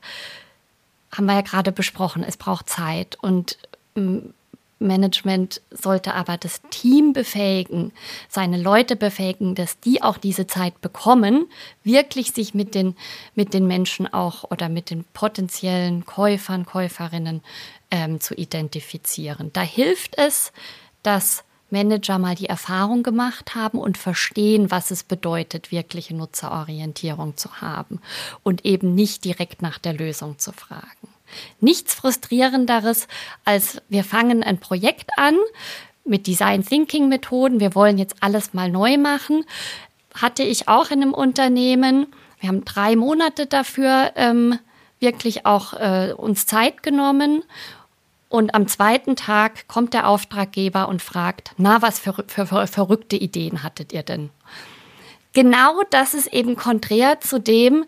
haben 1.14 1.26
wir 1.26 1.36
ja 1.36 1.42
gerade 1.42 1.72
besprochen, 1.72 2.22
es 2.22 2.36
braucht 2.36 2.68
Zeit 2.68 3.18
und 3.22 3.58
ähm, 3.96 4.34
Management 4.80 5.62
sollte 5.72 6.14
aber 6.14 6.38
das 6.38 6.62
Team 6.70 7.14
befähigen, 7.14 7.92
seine 8.30 8.58
Leute 8.58 8.96
befähigen, 8.96 9.54
dass 9.54 9.80
die 9.80 10.02
auch 10.02 10.18
diese 10.18 10.48
Zeit 10.48 10.80
bekommen, 10.82 11.48
wirklich 11.84 12.32
sich 12.32 12.54
mit 12.54 12.76
den, 12.76 12.96
mit 13.36 13.54
den 13.54 13.68
Menschen 13.68 14.12
auch 14.12 14.50
oder 14.50 14.70
mit 14.70 14.90
den 14.90 15.04
potenziellen 15.14 16.06
Käufern, 16.06 16.66
Käuferinnen 16.66 17.42
ähm, 17.92 18.22
zu 18.22 18.34
identifizieren. 18.36 19.52
Da 19.54 19.62
hilft 19.62 20.18
es, 20.18 20.54
dass 21.04 21.44
Manager 21.72 22.18
mal 22.18 22.36
die 22.36 22.48
Erfahrung 22.48 23.04
gemacht 23.04 23.56
haben 23.56 23.78
und 23.80 23.98
verstehen, 23.98 24.72
was 24.72 24.92
es 24.92 25.04
bedeutet, 25.04 25.72
wirkliche 25.72 26.16
Nutzerorientierung 26.16 27.38
zu 27.38 27.62
haben 27.62 28.00
und 28.44 28.66
eben 28.66 28.96
nicht 28.96 29.24
direkt 29.26 29.62
nach 29.62 29.78
der 29.78 29.94
Lösung 29.94 30.40
zu 30.40 30.52
fragen. 30.52 31.09
Nichts 31.60 31.94
frustrierenderes, 31.94 33.08
als 33.46 33.82
wir 33.90 34.04
fangen 34.04 34.44
ein 34.44 34.60
Projekt 34.60 35.12
an 35.18 35.36
mit 36.06 36.28
Design 36.28 36.66
Thinking 36.66 37.10
Methoden. 37.10 37.60
Wir 37.60 37.76
wollen 37.76 37.98
jetzt 37.98 38.16
alles 38.22 38.54
mal 38.54 38.70
neu 38.70 38.98
machen. 38.98 39.46
Hatte 40.16 40.44
ich 40.44 40.68
auch 40.68 40.92
in 40.92 41.02
einem 41.02 41.14
Unternehmen. 41.14 42.08
Wir 42.40 42.50
haben 42.50 42.66
drei 42.66 42.96
Monate 42.96 43.46
dafür 43.46 44.12
ähm, 44.16 44.60
wirklich 45.00 45.46
auch 45.46 45.74
äh, 45.74 46.14
uns 46.16 46.46
Zeit 46.46 46.84
genommen 46.84 47.44
und 48.30 48.54
am 48.54 48.68
zweiten 48.68 49.16
Tag 49.16 49.68
kommt 49.68 49.96
der 49.96 50.08
Auftraggeber 50.08 50.88
und 50.88 51.02
fragt, 51.02 51.52
na, 51.58 51.82
was 51.82 52.00
für, 52.00 52.14
für, 52.28 52.46
für 52.46 52.68
verrückte 52.68 53.16
Ideen 53.16 53.64
hattet 53.64 53.92
ihr 53.92 54.04
denn? 54.04 54.30
Genau 55.34 55.82
das 55.90 56.14
ist 56.14 56.28
eben 56.28 56.56
konträr 56.56 57.20
zu 57.20 57.40
dem, 57.40 57.86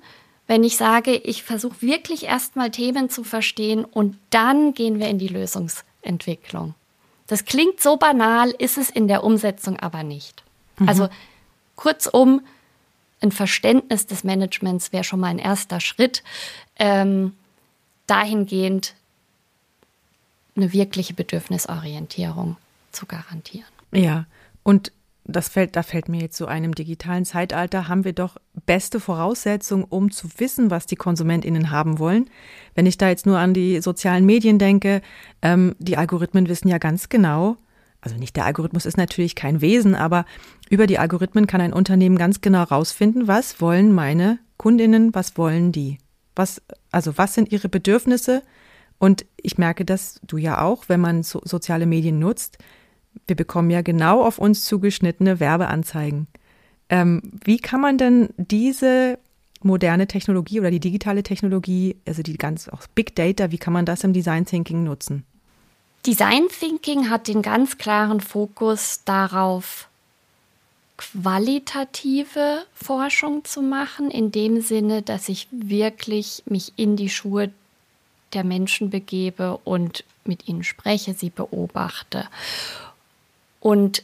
wenn 0.51 0.65
ich 0.65 0.75
sage, 0.75 1.15
ich 1.15 1.43
versuche 1.43 1.81
wirklich 1.81 2.25
erstmal 2.25 2.71
Themen 2.71 3.09
zu 3.09 3.23
verstehen 3.23 3.85
und 3.85 4.17
dann 4.31 4.73
gehen 4.73 4.99
wir 4.99 5.07
in 5.07 5.17
die 5.17 5.29
Lösungsentwicklung. 5.29 6.75
Das 7.27 7.45
klingt 7.45 7.79
so 7.79 7.95
banal, 7.95 8.49
ist 8.49 8.77
es 8.77 8.89
in 8.89 9.07
der 9.07 9.23
Umsetzung 9.23 9.79
aber 9.79 10.03
nicht. 10.03 10.43
Mhm. 10.77 10.89
Also 10.89 11.07
kurzum, 11.77 12.41
ein 13.21 13.31
Verständnis 13.31 14.07
des 14.07 14.25
Managements 14.25 14.91
wäre 14.91 15.05
schon 15.05 15.21
mal 15.21 15.27
ein 15.27 15.39
erster 15.39 15.79
Schritt. 15.79 16.21
Ähm, 16.75 17.33
dahingehend 18.05 18.93
eine 20.57 20.73
wirkliche 20.73 21.13
Bedürfnisorientierung 21.13 22.57
zu 22.91 23.05
garantieren. 23.05 23.71
Ja, 23.93 24.25
und 24.63 24.91
das 25.23 25.49
fällt, 25.49 25.75
da 25.75 25.83
fällt 25.83 26.09
mir 26.09 26.21
jetzt 26.21 26.37
so 26.37 26.45
einem 26.45 26.73
digitalen 26.73 27.25
Zeitalter, 27.25 27.87
haben 27.87 28.03
wir 28.03 28.13
doch 28.13 28.37
beste 28.65 28.99
Voraussetzungen, 28.99 29.85
um 29.87 30.11
zu 30.11 30.27
wissen, 30.37 30.71
was 30.71 30.87
die 30.87 30.95
KonsumentInnen 30.95 31.69
haben 31.69 31.99
wollen. 31.99 32.29
Wenn 32.75 32.85
ich 32.85 32.97
da 32.97 33.09
jetzt 33.09 33.25
nur 33.25 33.37
an 33.37 33.53
die 33.53 33.81
sozialen 33.81 34.25
Medien 34.25 34.57
denke, 34.57 35.01
ähm, 35.41 35.75
die 35.79 35.97
Algorithmen 35.97 36.49
wissen 36.49 36.67
ja 36.67 36.79
ganz 36.79 37.09
genau, 37.09 37.57
also 38.01 38.17
nicht 38.17 38.35
der 38.35 38.45
Algorithmus 38.45 38.87
ist 38.87 38.97
natürlich 38.97 39.35
kein 39.35 39.61
Wesen, 39.61 39.93
aber 39.93 40.25
über 40.69 40.87
die 40.87 40.97
Algorithmen 40.97 41.45
kann 41.45 41.61
ein 41.61 41.73
Unternehmen 41.73 42.17
ganz 42.17 42.41
genau 42.41 42.63
rausfinden, 42.63 43.27
was 43.27 43.61
wollen 43.61 43.93
meine 43.93 44.39
Kundinnen, 44.57 45.13
was 45.13 45.37
wollen 45.37 45.71
die? 45.71 45.99
Was, 46.35 46.61
also 46.91 47.17
was 47.17 47.35
sind 47.35 47.51
ihre 47.51 47.69
Bedürfnisse? 47.69 48.41
Und 48.97 49.25
ich 49.37 49.57
merke 49.57 49.85
das, 49.85 50.19
du 50.23 50.37
ja 50.37 50.61
auch, 50.61 50.85
wenn 50.87 50.99
man 50.99 51.23
so, 51.23 51.41
soziale 51.43 51.85
Medien 51.85 52.19
nutzt. 52.19 52.57
Wir 53.27 53.35
bekommen 53.35 53.69
ja 53.69 53.81
genau 53.81 54.23
auf 54.23 54.37
uns 54.37 54.65
zugeschnittene 54.65 55.39
Werbeanzeigen. 55.39 56.27
Ähm, 56.89 57.21
wie 57.43 57.57
kann 57.57 57.81
man 57.81 57.97
denn 57.97 58.29
diese 58.37 59.17
moderne 59.63 60.07
Technologie 60.07 60.59
oder 60.59 60.71
die 60.71 60.79
digitale 60.79 61.23
Technologie, 61.23 61.95
also 62.05 62.23
die 62.23 62.37
ganz 62.37 62.67
auch 62.67 62.87
Big 62.95 63.15
Data, 63.15 63.51
wie 63.51 63.57
kann 63.57 63.73
man 63.73 63.85
das 63.85 64.03
im 64.03 64.13
Design 64.13 64.45
Thinking 64.45 64.83
nutzen? 64.83 65.23
Design 66.05 66.47
Thinking 66.49 67.09
hat 67.09 67.27
den 67.27 67.41
ganz 67.41 67.77
klaren 67.77 68.21
Fokus 68.21 69.01
darauf, 69.05 69.87
qualitative 70.97 72.63
Forschung 72.73 73.43
zu 73.45 73.61
machen, 73.61 74.11
in 74.11 74.31
dem 74.31 74.61
Sinne, 74.61 75.01
dass 75.01 75.29
ich 75.29 75.47
wirklich 75.51 76.43
mich 76.45 76.73
in 76.75 76.95
die 76.95 77.09
Schuhe 77.09 77.51
der 78.33 78.43
Menschen 78.43 78.89
begebe 78.89 79.57
und 79.63 80.03
mit 80.25 80.47
ihnen 80.47 80.63
spreche, 80.63 81.13
sie 81.13 81.29
beobachte. 81.29 82.27
Und 83.61 84.03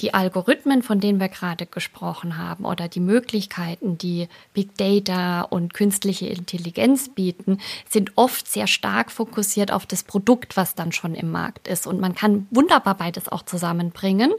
die 0.00 0.14
Algorithmen, 0.14 0.82
von 0.82 1.00
denen 1.00 1.18
wir 1.18 1.28
gerade 1.28 1.66
gesprochen 1.66 2.38
haben, 2.38 2.64
oder 2.64 2.88
die 2.88 3.00
Möglichkeiten, 3.00 3.98
die 3.98 4.28
Big 4.54 4.76
Data 4.76 5.42
und 5.42 5.74
künstliche 5.74 6.26
Intelligenz 6.26 7.08
bieten, 7.08 7.58
sind 7.88 8.12
oft 8.14 8.46
sehr 8.46 8.66
stark 8.66 9.10
fokussiert 9.10 9.72
auf 9.72 9.86
das 9.86 10.04
Produkt, 10.04 10.56
was 10.56 10.74
dann 10.74 10.92
schon 10.92 11.14
im 11.14 11.32
Markt 11.32 11.66
ist. 11.66 11.86
Und 11.86 12.00
man 12.00 12.14
kann 12.14 12.46
wunderbar 12.50 12.94
beides 12.94 13.28
auch 13.28 13.42
zusammenbringen, 13.42 14.32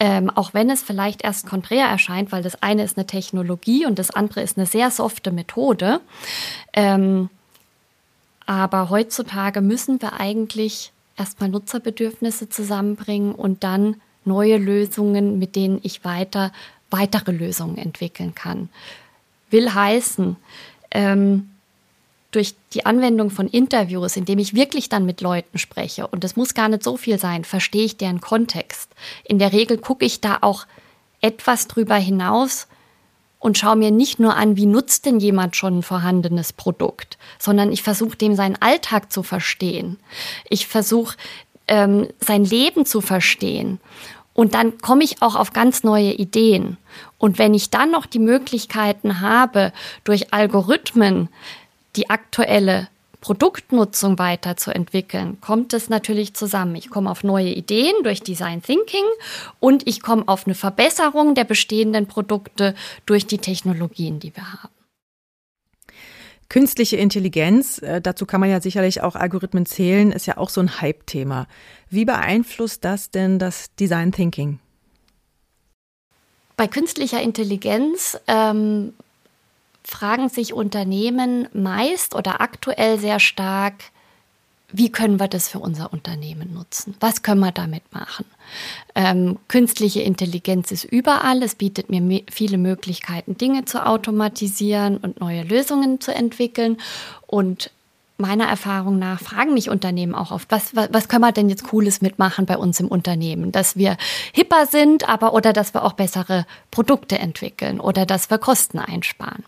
ähm, 0.00 0.30
auch 0.30 0.54
wenn 0.54 0.70
es 0.70 0.82
vielleicht 0.82 1.22
erst 1.22 1.46
konträr 1.46 1.86
erscheint, 1.86 2.32
weil 2.32 2.42
das 2.42 2.62
eine 2.62 2.82
ist 2.82 2.96
eine 2.96 3.06
Technologie 3.06 3.86
und 3.86 3.98
das 3.98 4.10
andere 4.10 4.40
ist 4.40 4.56
eine 4.56 4.66
sehr 4.66 4.90
softe 4.90 5.30
Methode. 5.30 6.00
Ähm, 6.72 7.28
aber 8.46 8.88
heutzutage 8.90 9.60
müssen 9.60 10.00
wir 10.00 10.14
eigentlich 10.14 10.92
erstmal 11.16 11.48
Nutzerbedürfnisse 11.48 12.48
zusammenbringen 12.48 13.34
und 13.34 13.64
dann 13.64 14.00
neue 14.24 14.56
Lösungen, 14.56 15.38
mit 15.38 15.56
denen 15.56 15.80
ich 15.82 16.04
weiter 16.04 16.52
weitere 16.90 17.32
Lösungen 17.32 17.78
entwickeln 17.78 18.34
kann. 18.34 18.68
Will 19.50 19.74
heißen, 19.74 20.36
ähm, 20.92 21.50
durch 22.30 22.54
die 22.74 22.84
Anwendung 22.84 23.30
von 23.30 23.48
Interviews, 23.48 24.16
indem 24.16 24.38
ich 24.38 24.54
wirklich 24.54 24.88
dann 24.88 25.06
mit 25.06 25.20
Leuten 25.20 25.58
spreche, 25.58 26.06
und 26.06 26.22
das 26.22 26.36
muss 26.36 26.54
gar 26.54 26.68
nicht 26.68 26.82
so 26.82 26.96
viel 26.96 27.18
sein, 27.18 27.44
verstehe 27.44 27.84
ich 27.84 27.96
deren 27.96 28.20
Kontext. 28.20 28.90
In 29.24 29.38
der 29.38 29.52
Regel 29.52 29.78
gucke 29.78 30.04
ich 30.04 30.20
da 30.20 30.38
auch 30.42 30.66
etwas 31.20 31.66
drüber 31.66 31.96
hinaus 31.96 32.66
und 33.38 33.58
schaue 33.58 33.76
mir 33.76 33.90
nicht 33.90 34.18
nur 34.18 34.36
an, 34.36 34.56
wie 34.56 34.66
nutzt 34.66 35.06
denn 35.06 35.20
jemand 35.20 35.56
schon 35.56 35.78
ein 35.78 35.82
vorhandenes 35.82 36.52
Produkt, 36.52 37.18
sondern 37.38 37.70
ich 37.70 37.82
versuche 37.82 38.16
dem 38.16 38.34
seinen 38.34 38.56
Alltag 38.60 39.12
zu 39.12 39.22
verstehen. 39.22 39.98
Ich 40.48 40.66
versuche 40.66 41.16
ähm, 41.68 42.08
sein 42.20 42.44
Leben 42.44 42.86
zu 42.86 43.00
verstehen. 43.00 43.80
Und 44.32 44.54
dann 44.54 44.78
komme 44.78 45.02
ich 45.02 45.22
auch 45.22 45.34
auf 45.34 45.52
ganz 45.52 45.82
neue 45.82 46.12
Ideen. 46.12 46.76
Und 47.18 47.38
wenn 47.38 47.54
ich 47.54 47.70
dann 47.70 47.90
noch 47.90 48.04
die 48.04 48.18
Möglichkeiten 48.18 49.20
habe, 49.20 49.72
durch 50.04 50.34
Algorithmen 50.34 51.28
die 51.96 52.10
aktuelle 52.10 52.88
Produktnutzung 53.26 54.20
weiterzuentwickeln, 54.20 55.40
kommt 55.40 55.72
es 55.72 55.88
natürlich 55.88 56.34
zusammen. 56.34 56.76
Ich 56.76 56.90
komme 56.90 57.10
auf 57.10 57.24
neue 57.24 57.48
Ideen 57.48 57.92
durch 58.04 58.22
Design 58.22 58.62
Thinking 58.62 59.02
und 59.58 59.84
ich 59.88 60.00
komme 60.00 60.22
auf 60.28 60.46
eine 60.46 60.54
Verbesserung 60.54 61.34
der 61.34 61.42
bestehenden 61.42 62.06
Produkte 62.06 62.76
durch 63.04 63.26
die 63.26 63.38
Technologien, 63.38 64.20
die 64.20 64.32
wir 64.36 64.52
haben. 64.52 64.72
Künstliche 66.48 66.98
Intelligenz, 66.98 67.78
äh, 67.78 68.00
dazu 68.00 68.26
kann 68.26 68.40
man 68.40 68.48
ja 68.48 68.60
sicherlich 68.60 69.00
auch 69.00 69.16
Algorithmen 69.16 69.66
zählen, 69.66 70.12
ist 70.12 70.26
ja 70.26 70.36
auch 70.36 70.48
so 70.48 70.60
ein 70.60 70.80
Hype-Thema. 70.80 71.48
Wie 71.90 72.04
beeinflusst 72.04 72.84
das 72.84 73.10
denn 73.10 73.40
das 73.40 73.74
Design 73.74 74.12
Thinking? 74.12 74.60
Bei 76.56 76.68
künstlicher 76.68 77.20
Intelligenz 77.20 78.16
ähm, 78.28 78.92
fragen 79.86 80.28
sich 80.28 80.52
Unternehmen 80.52 81.48
meist 81.52 82.14
oder 82.14 82.40
aktuell 82.40 82.98
sehr 82.98 83.20
stark, 83.20 83.74
wie 84.72 84.90
können 84.90 85.20
wir 85.20 85.28
das 85.28 85.48
für 85.48 85.60
unser 85.60 85.92
Unternehmen 85.92 86.52
nutzen? 86.52 86.96
Was 86.98 87.22
können 87.22 87.40
wir 87.40 87.52
damit 87.52 87.84
machen? 87.92 88.26
Ähm, 88.96 89.38
künstliche 89.46 90.02
Intelligenz 90.02 90.72
ist 90.72 90.84
überall. 90.84 91.40
Es 91.42 91.54
bietet 91.54 91.88
mir 91.88 92.22
viele 92.30 92.58
Möglichkeiten, 92.58 93.38
Dinge 93.38 93.64
zu 93.64 93.86
automatisieren 93.86 94.96
und 94.96 95.20
neue 95.20 95.44
Lösungen 95.44 96.00
zu 96.00 96.12
entwickeln. 96.12 96.78
Und 97.28 97.70
meiner 98.18 98.46
Erfahrung 98.46 98.98
nach 98.98 99.20
fragen 99.20 99.54
mich 99.54 99.70
Unternehmen 99.70 100.14
auch 100.14 100.30
oft, 100.30 100.50
was, 100.50 100.74
was, 100.74 100.88
was 100.92 101.08
können 101.08 101.22
wir 101.22 101.32
denn 101.32 101.48
jetzt 101.48 101.64
Cooles 101.64 102.00
mitmachen 102.00 102.46
bei 102.46 102.56
uns 102.56 102.80
im 102.80 102.88
Unternehmen? 102.88 103.52
Dass 103.52 103.76
wir 103.76 103.96
hipper 104.32 104.66
sind, 104.66 105.08
aber 105.08 105.34
oder 105.34 105.52
dass 105.52 105.74
wir 105.74 105.84
auch 105.84 105.92
bessere 105.92 106.46
Produkte 106.70 107.18
entwickeln 107.18 107.80
oder 107.80 108.06
dass 108.06 108.30
wir 108.30 108.38
Kosten 108.38 108.78
einsparen. 108.78 109.44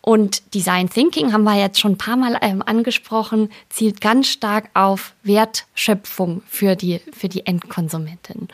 Und 0.00 0.54
Design 0.54 0.88
Thinking 0.88 1.32
haben 1.32 1.44
wir 1.44 1.58
jetzt 1.58 1.78
schon 1.78 1.92
ein 1.92 1.98
paar 1.98 2.16
Mal 2.16 2.38
ähm, 2.40 2.62
angesprochen, 2.64 3.50
zielt 3.68 4.00
ganz 4.00 4.28
stark 4.28 4.70
auf 4.72 5.14
Wertschöpfung 5.22 6.42
für 6.46 6.76
die, 6.76 7.00
für 7.12 7.28
die 7.28 7.44
Endkonsumentin. 7.44 8.48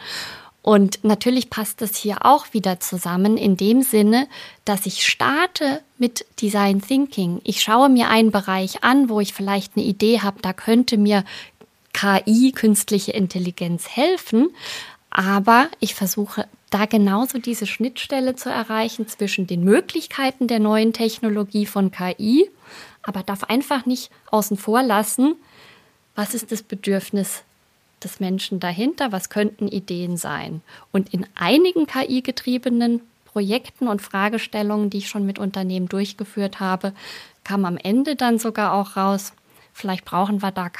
Und 0.65 1.05
natürlich 1.05 1.51
passt 1.51 1.83
das 1.83 1.95
hier 1.95 2.25
auch 2.25 2.55
wieder 2.55 2.81
zusammen 2.81 3.37
in 3.37 3.59
dem 3.59 3.83
Sinne, 3.83 4.27
dass 4.65 4.87
ich 4.87 5.07
starte 5.07 5.83
mit 5.99 6.25
Design 6.41 6.81
Thinking. 6.81 7.43
Ich 7.45 7.61
schaue 7.61 7.91
mir 7.91 8.09
einen 8.09 8.31
Bereich 8.31 8.83
an, 8.83 9.11
wo 9.11 9.21
ich 9.21 9.35
vielleicht 9.35 9.77
eine 9.77 9.85
Idee 9.85 10.21
habe, 10.21 10.41
da 10.41 10.55
könnte 10.55 10.97
mir 10.97 11.23
KI, 11.93 12.53
künstliche 12.53 13.13
Intelligenz 13.13 13.89
helfen, 13.91 14.49
aber 15.11 15.69
ich 15.81 15.95
versuche 15.95 16.49
da 16.71 16.87
genauso 16.87 17.37
diese 17.37 17.67
Schnittstelle 17.67 18.35
zu 18.35 18.49
erreichen 18.49 19.07
zwischen 19.07 19.47
den 19.47 19.65
Möglichkeiten 19.65 20.49
der 20.49 20.61
neuen 20.61 20.95
Technologie 20.95 21.67
von 21.67 21.91
KI, 21.91 22.49
aber 23.03 23.23
darf 23.23 23.45
einfach 23.45 23.85
nicht 23.85 24.11
außen 24.31 24.57
vor 24.57 24.83
lassen, 24.83 25.35
was 26.15 26.33
ist 26.33 26.53
das 26.53 26.63
Bedürfnis 26.63 27.43
des 28.03 28.21
Menschen 28.21 28.61
dahinter, 28.61 29.13
was 29.13 29.29
könnten 29.31 29.69
Ideen 29.69 30.17
sein. 30.17 30.63
Und 30.93 31.13
in 31.13 31.27
einigen 31.35 31.87
KI-getriebenen 31.87 33.01
Projekten 33.25 33.89
und 33.89 34.03
Fragestellungen, 34.03 34.91
die 34.91 34.99
ich 34.99 35.09
schon 35.09 35.27
mit 35.27 35.39
Unternehmen 35.39 35.89
durchgeführt 35.89 36.61
habe, 36.61 36.93
kam 37.43 37.65
am 37.65 37.77
Ende 37.77 38.17
dann 38.17 38.39
sogar 38.39 38.73
auch 38.73 38.97
raus, 38.97 39.33
Vielleicht 39.77 40.05
brauchen 40.05 40.41
wir 40.41 40.53
da 40.53 40.71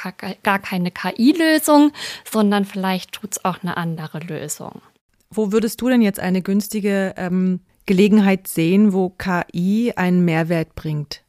gar 0.41 0.59
keine 0.59 0.89
KI-Lösung, 0.89 1.91
sondern 2.23 2.63
vielleicht 2.63 3.11
tut 3.11 3.33
es 3.33 3.45
auch 3.45 3.61
eine 3.61 3.75
andere 3.75 4.19
Lösung. 4.19 4.81
Wo 5.29 5.51
würdest 5.51 5.81
du 5.81 5.89
denn 5.89 6.01
jetzt 6.01 6.21
eine 6.21 6.41
günstige 6.41 7.13
ähm, 7.17 7.59
Gelegenheit 7.85 8.47
sehen, 8.47 8.93
wo 8.93 9.09
KI 9.09 9.91
einen 9.97 10.23
Mehrwert 10.23 10.75
bringt 10.75 11.23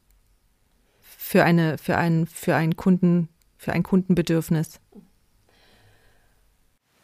für 1.01 1.43
eine, 1.43 1.77
für 1.77 1.97
einen, 1.97 2.25
für 2.25 2.55
einen 2.55 2.77
Kunden, 2.77 3.27
für 3.57 3.73
ein 3.73 3.83
Kundenbedürfnis? 3.83 4.79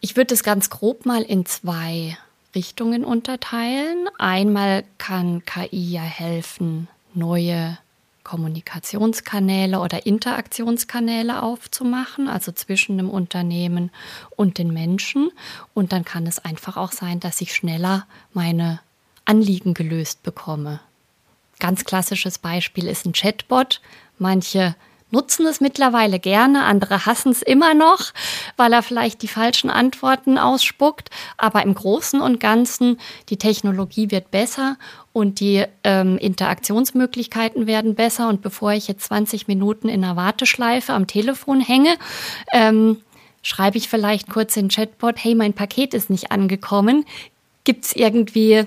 Ich 0.05 0.17
würde 0.17 0.33
es 0.33 0.43
ganz 0.43 0.69
grob 0.69 1.05
mal 1.05 1.21
in 1.21 1.45
zwei 1.45 2.17
Richtungen 2.53 3.05
unterteilen. 3.05 4.09
Einmal 4.19 4.83
kann 4.97 5.45
KI 5.45 5.91
ja 5.91 6.01
helfen, 6.01 6.89
neue 7.13 7.77
Kommunikationskanäle 8.25 9.79
oder 9.79 10.05
Interaktionskanäle 10.05 11.41
aufzumachen, 11.41 12.27
also 12.27 12.51
zwischen 12.51 12.97
dem 12.97 13.09
Unternehmen 13.09 13.91
und 14.35 14.57
den 14.57 14.73
Menschen. 14.73 15.31
Und 15.73 15.93
dann 15.93 16.03
kann 16.03 16.27
es 16.27 16.37
einfach 16.37 16.75
auch 16.75 16.91
sein, 16.91 17.21
dass 17.21 17.39
ich 17.39 17.55
schneller 17.55 18.05
meine 18.33 18.81
Anliegen 19.23 19.73
gelöst 19.73 20.21
bekomme. 20.21 20.81
Ganz 21.59 21.85
klassisches 21.85 22.39
Beispiel 22.39 22.87
ist 22.87 23.05
ein 23.05 23.13
Chatbot. 23.13 23.79
Manche 24.19 24.75
nutzen 25.13 25.45
es 25.45 25.61
mittlerweile 25.61 26.19
gerne, 26.19 26.63
andere 26.63 27.05
hassen 27.05 27.31
es 27.31 27.41
immer 27.41 27.73
noch, 27.73 28.11
weil 28.57 28.73
er 28.73 28.83
vielleicht 28.83 29.21
die 29.21 29.27
falschen 29.27 29.69
Antworten 29.69 30.37
ausspuckt. 30.37 31.09
Aber 31.37 31.61
im 31.61 31.73
Großen 31.73 32.19
und 32.19 32.39
Ganzen, 32.39 32.99
die 33.29 33.37
Technologie 33.37 34.11
wird 34.11 34.31
besser 34.31 34.77
und 35.13 35.39
die 35.39 35.63
ähm, 35.83 36.17
Interaktionsmöglichkeiten 36.17 37.67
werden 37.67 37.95
besser. 37.95 38.27
Und 38.27 38.41
bevor 38.41 38.73
ich 38.73 38.87
jetzt 38.87 39.05
20 39.05 39.47
Minuten 39.47 39.87
in 39.87 40.03
einer 40.03 40.15
Warteschleife 40.15 40.93
am 40.93 41.05
Telefon 41.05 41.61
hänge, 41.61 41.95
ähm, 42.51 42.97
schreibe 43.43 43.77
ich 43.77 43.89
vielleicht 43.89 44.29
kurz 44.29 44.57
in 44.57 44.65
den 44.65 44.71
Chatbot, 44.71 45.23
hey, 45.23 45.35
mein 45.35 45.53
Paket 45.53 45.93
ist 45.93 46.09
nicht 46.09 46.31
angekommen. 46.31 47.05
Gibt 47.63 47.85
es 47.85 47.95
irgendwie 47.95 48.65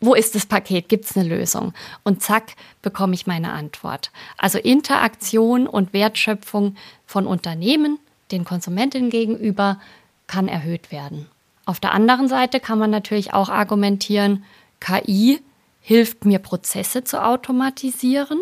wo 0.00 0.14
ist 0.14 0.34
das 0.34 0.46
Paket? 0.46 0.88
Gibt 0.88 1.04
es 1.04 1.16
eine 1.16 1.28
Lösung? 1.28 1.74
Und 2.04 2.22
zack, 2.22 2.54
bekomme 2.82 3.14
ich 3.14 3.26
meine 3.26 3.52
Antwort. 3.52 4.10
Also 4.38 4.58
Interaktion 4.58 5.66
und 5.66 5.92
Wertschöpfung 5.92 6.76
von 7.06 7.26
Unternehmen 7.26 7.98
den 8.32 8.44
Konsumentinnen 8.44 9.10
gegenüber 9.10 9.80
kann 10.26 10.48
erhöht 10.48 10.92
werden. 10.92 11.26
Auf 11.66 11.80
der 11.80 11.92
anderen 11.92 12.28
Seite 12.28 12.60
kann 12.60 12.78
man 12.78 12.90
natürlich 12.90 13.34
auch 13.34 13.48
argumentieren, 13.48 14.44
KI 14.80 15.40
hilft 15.80 16.24
mir 16.24 16.38
Prozesse 16.38 17.04
zu 17.04 17.22
automatisieren, 17.22 18.38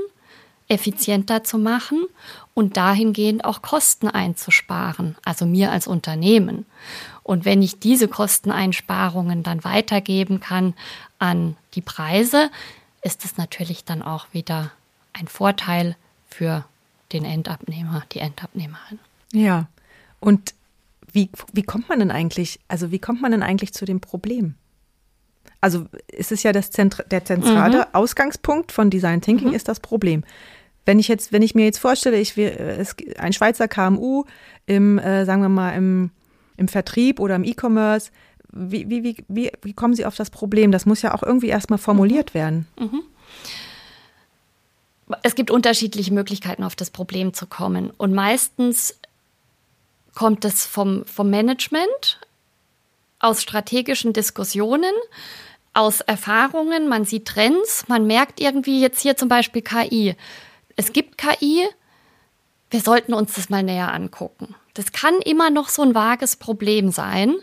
effizienter 0.68 1.44
zu 1.44 1.58
machen 1.58 2.06
und 2.54 2.76
dahingehend 2.76 3.44
auch 3.44 3.62
Kosten 3.62 4.08
einzusparen, 4.08 5.16
also 5.24 5.46
mir 5.46 5.72
als 5.72 5.86
Unternehmen. 5.86 6.66
Und 7.28 7.44
wenn 7.44 7.60
ich 7.60 7.78
diese 7.78 8.08
Kosteneinsparungen 8.08 9.42
dann 9.42 9.62
weitergeben 9.62 10.40
kann 10.40 10.72
an 11.18 11.58
die 11.74 11.82
Preise, 11.82 12.50
ist 13.02 13.26
es 13.26 13.36
natürlich 13.36 13.84
dann 13.84 14.00
auch 14.00 14.28
wieder 14.32 14.72
ein 15.12 15.28
Vorteil 15.28 15.94
für 16.26 16.64
den 17.12 17.26
Endabnehmer, 17.26 18.02
die 18.12 18.20
Endabnehmerin. 18.20 18.98
Ja, 19.34 19.66
und 20.20 20.54
wie, 21.12 21.28
wie 21.52 21.64
kommt 21.64 21.90
man 21.90 21.98
denn 21.98 22.10
eigentlich, 22.10 22.60
also 22.66 22.92
wie 22.92 22.98
kommt 22.98 23.20
man 23.20 23.32
denn 23.32 23.42
eigentlich 23.42 23.74
zu 23.74 23.84
dem 23.84 24.00
Problem? 24.00 24.54
Also 25.60 25.84
es 26.10 26.32
ist 26.32 26.44
ja 26.44 26.52
das 26.52 26.70
Zentr 26.70 27.02
der 27.02 27.26
zentrale 27.26 27.80
mhm. 27.80 27.86
Ausgangspunkt 27.92 28.72
von 28.72 28.88
Design 28.88 29.20
Thinking 29.20 29.48
mhm. 29.48 29.54
ist 29.54 29.68
das 29.68 29.80
Problem. 29.80 30.24
Wenn 30.86 30.98
ich 30.98 31.08
jetzt, 31.08 31.30
wenn 31.30 31.42
ich 31.42 31.54
mir 31.54 31.66
jetzt 31.66 31.78
vorstelle, 31.78 32.18
ich 32.18 32.38
es, 32.38 32.96
ein 33.18 33.34
Schweizer 33.34 33.68
KMU 33.68 34.24
im, 34.64 34.98
äh, 34.98 35.26
sagen 35.26 35.42
wir 35.42 35.50
mal, 35.50 35.72
im, 35.72 36.10
im 36.58 36.68
Vertrieb 36.68 37.20
oder 37.20 37.36
im 37.36 37.44
E-Commerce, 37.44 38.10
wie, 38.50 38.88
wie, 38.88 39.24
wie, 39.28 39.52
wie, 39.62 39.72
kommen 39.72 39.94
Sie 39.94 40.06
auf 40.06 40.16
das 40.16 40.30
Problem? 40.30 40.72
Das 40.72 40.86
muss 40.86 41.02
ja 41.02 41.14
auch 41.14 41.22
irgendwie 41.22 41.48
erstmal 41.48 41.78
formuliert 41.78 42.30
mhm. 42.30 42.38
werden. 42.38 42.66
Mhm. 42.78 43.02
Es 45.22 45.34
gibt 45.34 45.50
unterschiedliche 45.50 46.12
Möglichkeiten, 46.12 46.64
auf 46.64 46.76
das 46.76 46.90
Problem 46.90 47.32
zu 47.32 47.46
kommen. 47.46 47.90
Und 47.96 48.12
meistens 48.12 48.98
kommt 50.14 50.44
es 50.44 50.66
vom, 50.66 51.04
vom 51.06 51.30
Management, 51.30 52.20
aus 53.20 53.42
strategischen 53.42 54.12
Diskussionen, 54.12 54.92
aus 55.72 56.00
Erfahrungen. 56.00 56.88
Man 56.88 57.04
sieht 57.04 57.26
Trends, 57.26 57.86
man 57.88 58.06
merkt 58.06 58.40
irgendwie 58.40 58.80
jetzt 58.80 59.00
hier 59.00 59.16
zum 59.16 59.28
Beispiel 59.28 59.62
KI. 59.62 60.14
Es 60.76 60.92
gibt 60.92 61.18
KI, 61.18 61.66
wir 62.70 62.80
sollten 62.80 63.14
uns 63.14 63.34
das 63.34 63.48
mal 63.48 63.62
näher 63.62 63.92
angucken. 63.92 64.54
Das 64.78 64.92
kann 64.92 65.18
immer 65.24 65.50
noch 65.50 65.70
so 65.70 65.82
ein 65.82 65.96
vages 65.96 66.36
Problem 66.36 66.92
sein. 66.92 67.34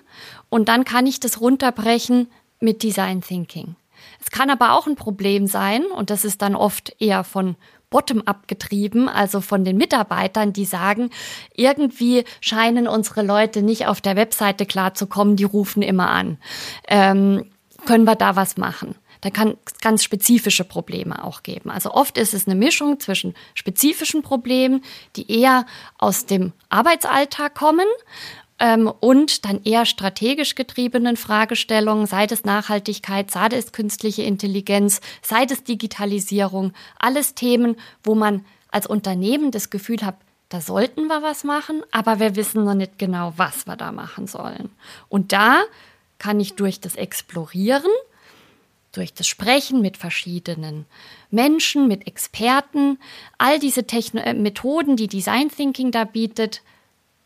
Und 0.48 0.69
dann 0.69 0.86
kann 0.86 1.06
ich 1.06 1.19
das 1.19 1.41
runterbrechen 1.41 2.32
mit 2.62 2.82
Design 2.82 3.19
Thinking. 3.19 3.76
Es 4.24 4.32
kann 4.32 4.50
aber 4.50 4.71
auch 4.71 4.88
ein 4.88 4.95
Problem 4.95 5.45
sein, 5.45 5.84
und 5.86 6.10
das 6.10 6.24
ist 6.24 6.41
dann 6.41 6.56
oft 6.56 6.95
eher 6.98 7.26
von 7.26 7.58
bottom-up 7.89 8.48
getrieben, 8.48 9.10
also 9.10 9.41
von 9.41 9.65
den 9.65 9.76
Mitarbeitern, 9.76 10.54
die 10.54 10.63
sagen, 10.63 11.10
irgendwie 11.54 12.24
scheinen 12.39 12.88
unsere 12.88 13.21
Leute 13.21 13.63
nicht 13.63 13.86
auf 13.88 14.00
der 14.00 14.15
Webseite 14.15 14.65
klarzukommen, 14.65 15.36
die 15.36 15.43
rufen 15.43 15.82
immer 15.82 16.12
an. 16.12 16.38
Ähm, 16.88 17.52
können 17.86 18.06
wir 18.06 18.15
da 18.15 18.38
was 18.38 18.56
machen? 18.56 18.95
Da 19.26 19.32
kann 19.32 19.58
es 19.66 19.80
ganz 19.80 20.04
spezifische 20.04 20.64
Probleme 20.64 21.24
auch 21.24 21.42
geben. 21.42 21.72
Also 21.72 21.92
oft 21.92 22.20
ist 22.20 22.36
es 22.36 22.46
eine 22.46 22.54
Mischung 22.54 23.00
zwischen 23.00 23.34
spezifischen 23.56 24.22
Problemen, 24.22 24.84
die 25.16 25.32
eher 25.32 25.66
aus 25.98 26.28
dem 26.28 26.54
Arbeitsalltag 26.70 27.56
kommen 27.56 27.88
ähm, 28.60 28.86
und 29.00 29.46
dann 29.46 29.64
eher 29.64 29.88
strategisch 29.88 30.54
getriebenen 30.54 31.18
Fragestellungen, 31.18 32.06
sei 32.06 32.26
es 32.26 32.44
Nachhaltigkeit, 32.44 33.32
sei 33.32 33.48
es 33.48 33.72
künstliche 33.72 34.22
Intelligenz, 34.22 35.02
sei 35.24 35.48
es 35.50 35.64
Digitalisierung, 35.64 36.74
alles 37.00 37.34
Themen, 37.34 37.78
wo 38.04 38.14
man 38.14 38.46
als 38.70 38.86
Unternehmen 38.86 39.50
das 39.50 39.72
Gefühl 39.72 40.04
hat, 40.04 40.18
da 40.50 40.62
sollten 40.62 41.08
wir 41.08 41.24
was 41.24 41.44
machen, 41.44 41.82
aber 41.90 42.20
wir 42.20 42.36
wissen 42.36 42.64
noch 42.64 42.76
nicht 42.76 43.00
genau, 43.00 43.34
was 43.38 43.66
wir 43.66 43.76
da 43.76 43.92
machen 43.92 44.28
sollen. 44.28 44.70
Und 45.10 45.32
da 45.32 45.64
kann 46.20 46.40
ich 46.40 46.54
durch 46.54 46.80
das 46.80 46.94
Explorieren 46.94 47.90
durch 48.98 49.14
das 49.14 49.28
Sprechen 49.28 49.82
mit 49.82 49.98
verschiedenen 49.98 50.86
Menschen, 51.32 51.88
mit 51.88 52.08
Experten, 52.08 52.98
all 53.38 53.60
diese 53.60 53.86
Techno 53.86 54.22
äh, 54.22 54.34
Methoden, 54.34 54.96
die 54.96 55.08
Design 55.08 55.50
Thinking 55.50 55.92
da 55.92 56.04
bietet, 56.04 56.62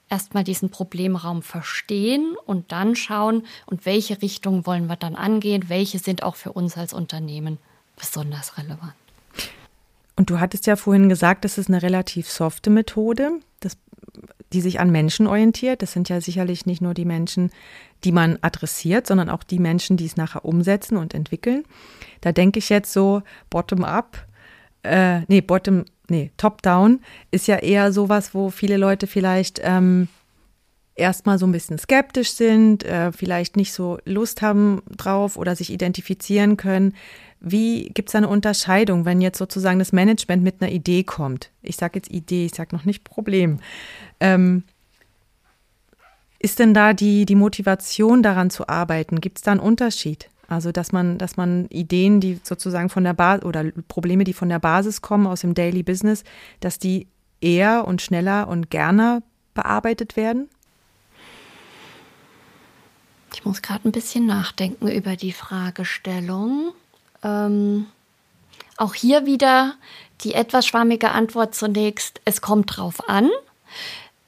erstmal 0.10 0.44
diesen 0.44 0.70
Problemraum 0.70 1.42
verstehen 1.42 2.36
und 2.46 2.72
dann 2.72 2.96
schauen, 2.96 3.46
und 3.66 3.86
welche 3.86 4.22
Richtung 4.22 4.66
wollen 4.66 4.88
wir 4.88 4.96
dann 4.96 5.16
angehen, 5.16 5.70
welche 5.70 6.00
sind 6.00 6.24
auch 6.24 6.36
für 6.36 6.52
uns 6.52 6.78
als 6.78 6.94
Unternehmen 6.94 7.58
besonders 7.96 8.58
relevant. 8.58 8.94
Und 10.16 10.30
du 10.30 10.40
hattest 10.40 10.68
ja 10.68 10.76
vorhin 10.76 11.08
gesagt, 11.08 11.46
das 11.46 11.58
ist 11.58 11.70
eine 11.70 11.82
relativ 11.82 12.30
softe 12.30 12.70
Methode, 12.70 13.40
das, 13.62 13.78
die 14.54 14.62
sich 14.62 14.80
an 14.80 14.92
Menschen 14.92 15.28
orientiert. 15.28 15.82
Das 15.82 15.92
sind 15.92 16.10
ja 16.10 16.22
sicherlich 16.22 16.66
nicht 16.66 16.82
nur 16.82 16.94
die 16.94 17.06
Menschen, 17.06 17.52
die 18.04 18.12
man 18.12 18.40
adressiert, 18.42 19.08
sondern 19.08 19.30
auch 19.30 19.44
die 19.44 19.60
Menschen, 19.60 19.98
die 19.98 20.06
es 20.06 20.18
nachher 20.18 20.46
umsetzen 20.46 20.98
und 20.98 21.14
entwickeln. 21.14 21.64
Da 22.22 22.32
denke 22.32 22.60
ich 22.60 22.70
jetzt 22.70 22.92
so 22.92 23.22
bottom-up, 23.50 24.26
äh, 24.84 25.22
nee, 25.28 25.42
bottom, 25.42 25.86
nee, 26.08 26.32
top-down 26.38 27.02
ist 27.32 27.48
ja 27.48 27.58
eher 27.58 27.92
sowas, 27.92 28.34
wo 28.34 28.50
viele 28.50 28.78
Leute 28.78 29.08
vielleicht 29.08 29.60
ähm, 29.64 30.08
erstmal 31.00 31.40
so 31.40 31.48
ein 31.48 31.52
bisschen 31.52 31.80
skeptisch 31.80 32.32
sind, 32.32 32.84
äh, 32.84 33.12
vielleicht 33.12 33.56
nicht 33.56 33.74
so 33.74 33.98
Lust 34.06 34.42
haben 34.42 34.82
drauf 34.96 35.38
oder 35.38 35.56
sich 35.56 35.72
identifizieren 35.72 36.58
können. 36.58 36.94
Wie 37.40 37.90
gibt 37.94 38.10
es 38.10 38.16
eine 38.16 38.28
Unterscheidung, 38.28 39.06
wenn 39.06 39.22
jetzt 39.22 39.38
sozusagen 39.38 39.80
das 39.80 39.94
Management 39.94 40.44
mit 40.44 40.62
einer 40.62 40.72
Idee 40.72 41.04
kommt? 41.04 41.52
Ich 41.62 41.78
sage 41.78 41.98
jetzt 42.00 42.12
Idee, 42.12 42.46
ich 42.46 42.54
sage 42.54 42.76
noch 42.76 42.86
nicht 42.86 43.04
Problem. 43.04 43.60
Ähm, 44.20 44.64
ist 46.40 46.60
denn 46.60 46.74
da 46.74 46.94
die, 46.94 47.26
die 47.26 47.36
Motivation 47.36 48.24
daran 48.24 48.50
zu 48.50 48.68
arbeiten? 48.68 49.22
Gibt 49.22 49.38
es 49.38 49.44
da 49.44 49.52
einen 49.52 49.60
Unterschied? 49.60 50.30
Also, 50.48 50.72
dass 50.72 50.92
man, 50.92 51.18
dass 51.18 51.38
man 51.38 51.68
Ideen, 51.68 52.20
die 52.22 52.40
sozusagen 52.44 52.90
von 52.90 53.04
der 53.04 53.14
Basis 53.14 53.46
oder 53.46 53.66
Probleme, 53.88 54.24
die 54.24 54.34
von 54.34 54.50
der 54.50 54.60
Basis 54.60 55.02
kommen 55.02 55.28
aus 55.28 55.42
dem 55.42 55.54
Daily 55.54 55.84
Business, 55.84 56.24
dass 56.60 56.80
die 56.80 57.08
eher 57.40 57.88
und 57.88 58.02
schneller 58.02 58.48
und 58.48 58.70
gerne 58.70 59.22
bearbeitet 59.54 60.16
werden? 60.16 60.50
Ich 63.34 63.46
muss 63.46 63.62
gerade 63.62 63.88
ein 63.88 63.92
bisschen 63.92 64.26
nachdenken 64.26 64.88
über 64.88 65.15
die 65.15 65.34
Fragestellung. 65.34 66.74
Ähm, 67.24 67.88
auch 68.78 68.94
hier 68.94 69.26
wieder 69.26 69.76
die 70.22 70.34
etwas 70.34 70.65
schwammige 70.65 71.12
Antwort 71.12 71.56
zunächst. 71.56 72.22
Es 72.26 72.42
kommt 72.42 72.78
drauf 72.78 73.08
an, 73.10 73.30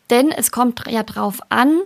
denn 0.10 0.32
es 0.32 0.52
kommt 0.52 0.84
ja 0.90 1.04
drauf 1.04 1.40
an, 1.50 1.82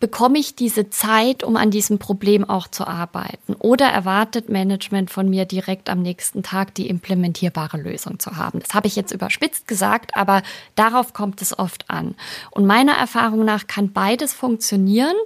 bekomme 0.00 0.38
ich 0.38 0.56
diese 0.56 0.88
Zeit, 0.88 1.44
um 1.44 1.56
an 1.56 1.70
diesem 1.70 1.98
Problem 1.98 2.48
auch 2.48 2.66
zu 2.66 2.86
arbeiten? 2.86 3.54
Oder 3.54 3.86
erwartet 3.86 4.48
Management 4.48 5.10
von 5.10 5.28
mir 5.28 5.44
direkt 5.44 5.90
am 5.90 6.00
nächsten 6.00 6.42
Tag 6.42 6.74
die 6.74 6.88
implementierbare 6.88 7.76
Lösung 7.76 8.18
zu 8.18 8.36
haben? 8.36 8.60
Das 8.60 8.74
habe 8.74 8.86
ich 8.86 8.96
jetzt 8.96 9.12
überspitzt 9.12 9.68
gesagt, 9.68 10.16
aber 10.16 10.42
darauf 10.74 11.12
kommt 11.12 11.42
es 11.42 11.56
oft 11.58 11.88
an. 11.90 12.14
Und 12.50 12.66
meiner 12.66 12.94
Erfahrung 12.94 13.44
nach 13.44 13.66
kann 13.66 13.92
beides 13.92 14.32
funktionieren, 14.32 15.16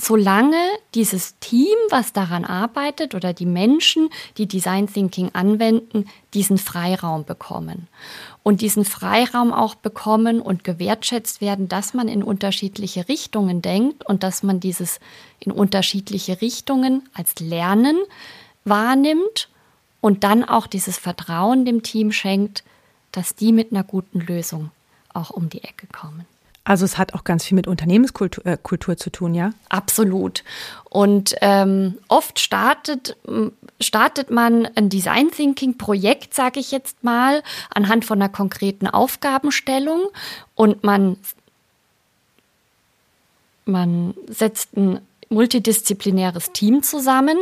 solange 0.00 0.62
dieses 0.94 1.38
Team, 1.40 1.76
was 1.90 2.12
daran 2.12 2.44
arbeitet 2.44 3.14
oder 3.16 3.32
die 3.34 3.46
Menschen, 3.46 4.10
die 4.38 4.46
Design 4.46 4.86
Thinking 4.86 5.30
anwenden, 5.32 6.06
diesen 6.34 6.56
Freiraum 6.56 7.24
bekommen. 7.24 7.88
Und 8.44 8.60
diesen 8.60 8.84
Freiraum 8.84 9.52
auch 9.52 9.74
bekommen 9.74 10.40
und 10.40 10.62
gewertschätzt 10.62 11.40
werden, 11.40 11.68
dass 11.68 11.94
man 11.94 12.06
in 12.06 12.22
unterschiedliche 12.22 13.08
Richtungen 13.08 13.60
denkt 13.60 14.06
und 14.06 14.22
dass 14.22 14.44
man 14.44 14.60
dieses 14.60 15.00
in 15.40 15.50
unterschiedliche 15.50 16.40
Richtungen 16.40 17.08
als 17.12 17.40
Lernen 17.40 17.98
wahrnimmt 18.64 19.48
und 20.00 20.22
dann 20.22 20.44
auch 20.44 20.68
dieses 20.68 20.96
Vertrauen 20.96 21.64
dem 21.64 21.82
Team 21.82 22.12
schenkt, 22.12 22.62
dass 23.10 23.34
die 23.34 23.52
mit 23.52 23.72
einer 23.72 23.84
guten 23.84 24.20
Lösung 24.20 24.70
auch 25.12 25.30
um 25.30 25.48
die 25.48 25.64
Ecke 25.64 25.88
kommen. 25.88 26.24
Also 26.68 26.84
es 26.84 26.98
hat 26.98 27.14
auch 27.14 27.24
ganz 27.24 27.46
viel 27.46 27.54
mit 27.54 27.66
Unternehmenskultur 27.66 28.44
äh, 28.44 28.58
Kultur 28.62 28.98
zu 28.98 29.08
tun, 29.08 29.34
ja? 29.34 29.52
Absolut. 29.70 30.44
Und 30.90 31.34
ähm, 31.40 31.96
oft 32.08 32.38
startet, 32.38 33.16
startet 33.80 34.30
man 34.30 34.68
ein 34.74 34.90
Design 34.90 35.30
Thinking 35.30 35.78
Projekt, 35.78 36.34
sage 36.34 36.60
ich 36.60 36.70
jetzt 36.70 37.02
mal, 37.02 37.42
anhand 37.70 38.04
von 38.04 38.20
einer 38.20 38.28
konkreten 38.28 38.86
Aufgabenstellung 38.86 40.08
und 40.56 40.84
man, 40.84 41.16
man 43.64 44.12
setzt 44.28 44.76
ein 44.76 45.00
multidisziplinäres 45.30 46.52
Team 46.52 46.82
zusammen 46.82 47.38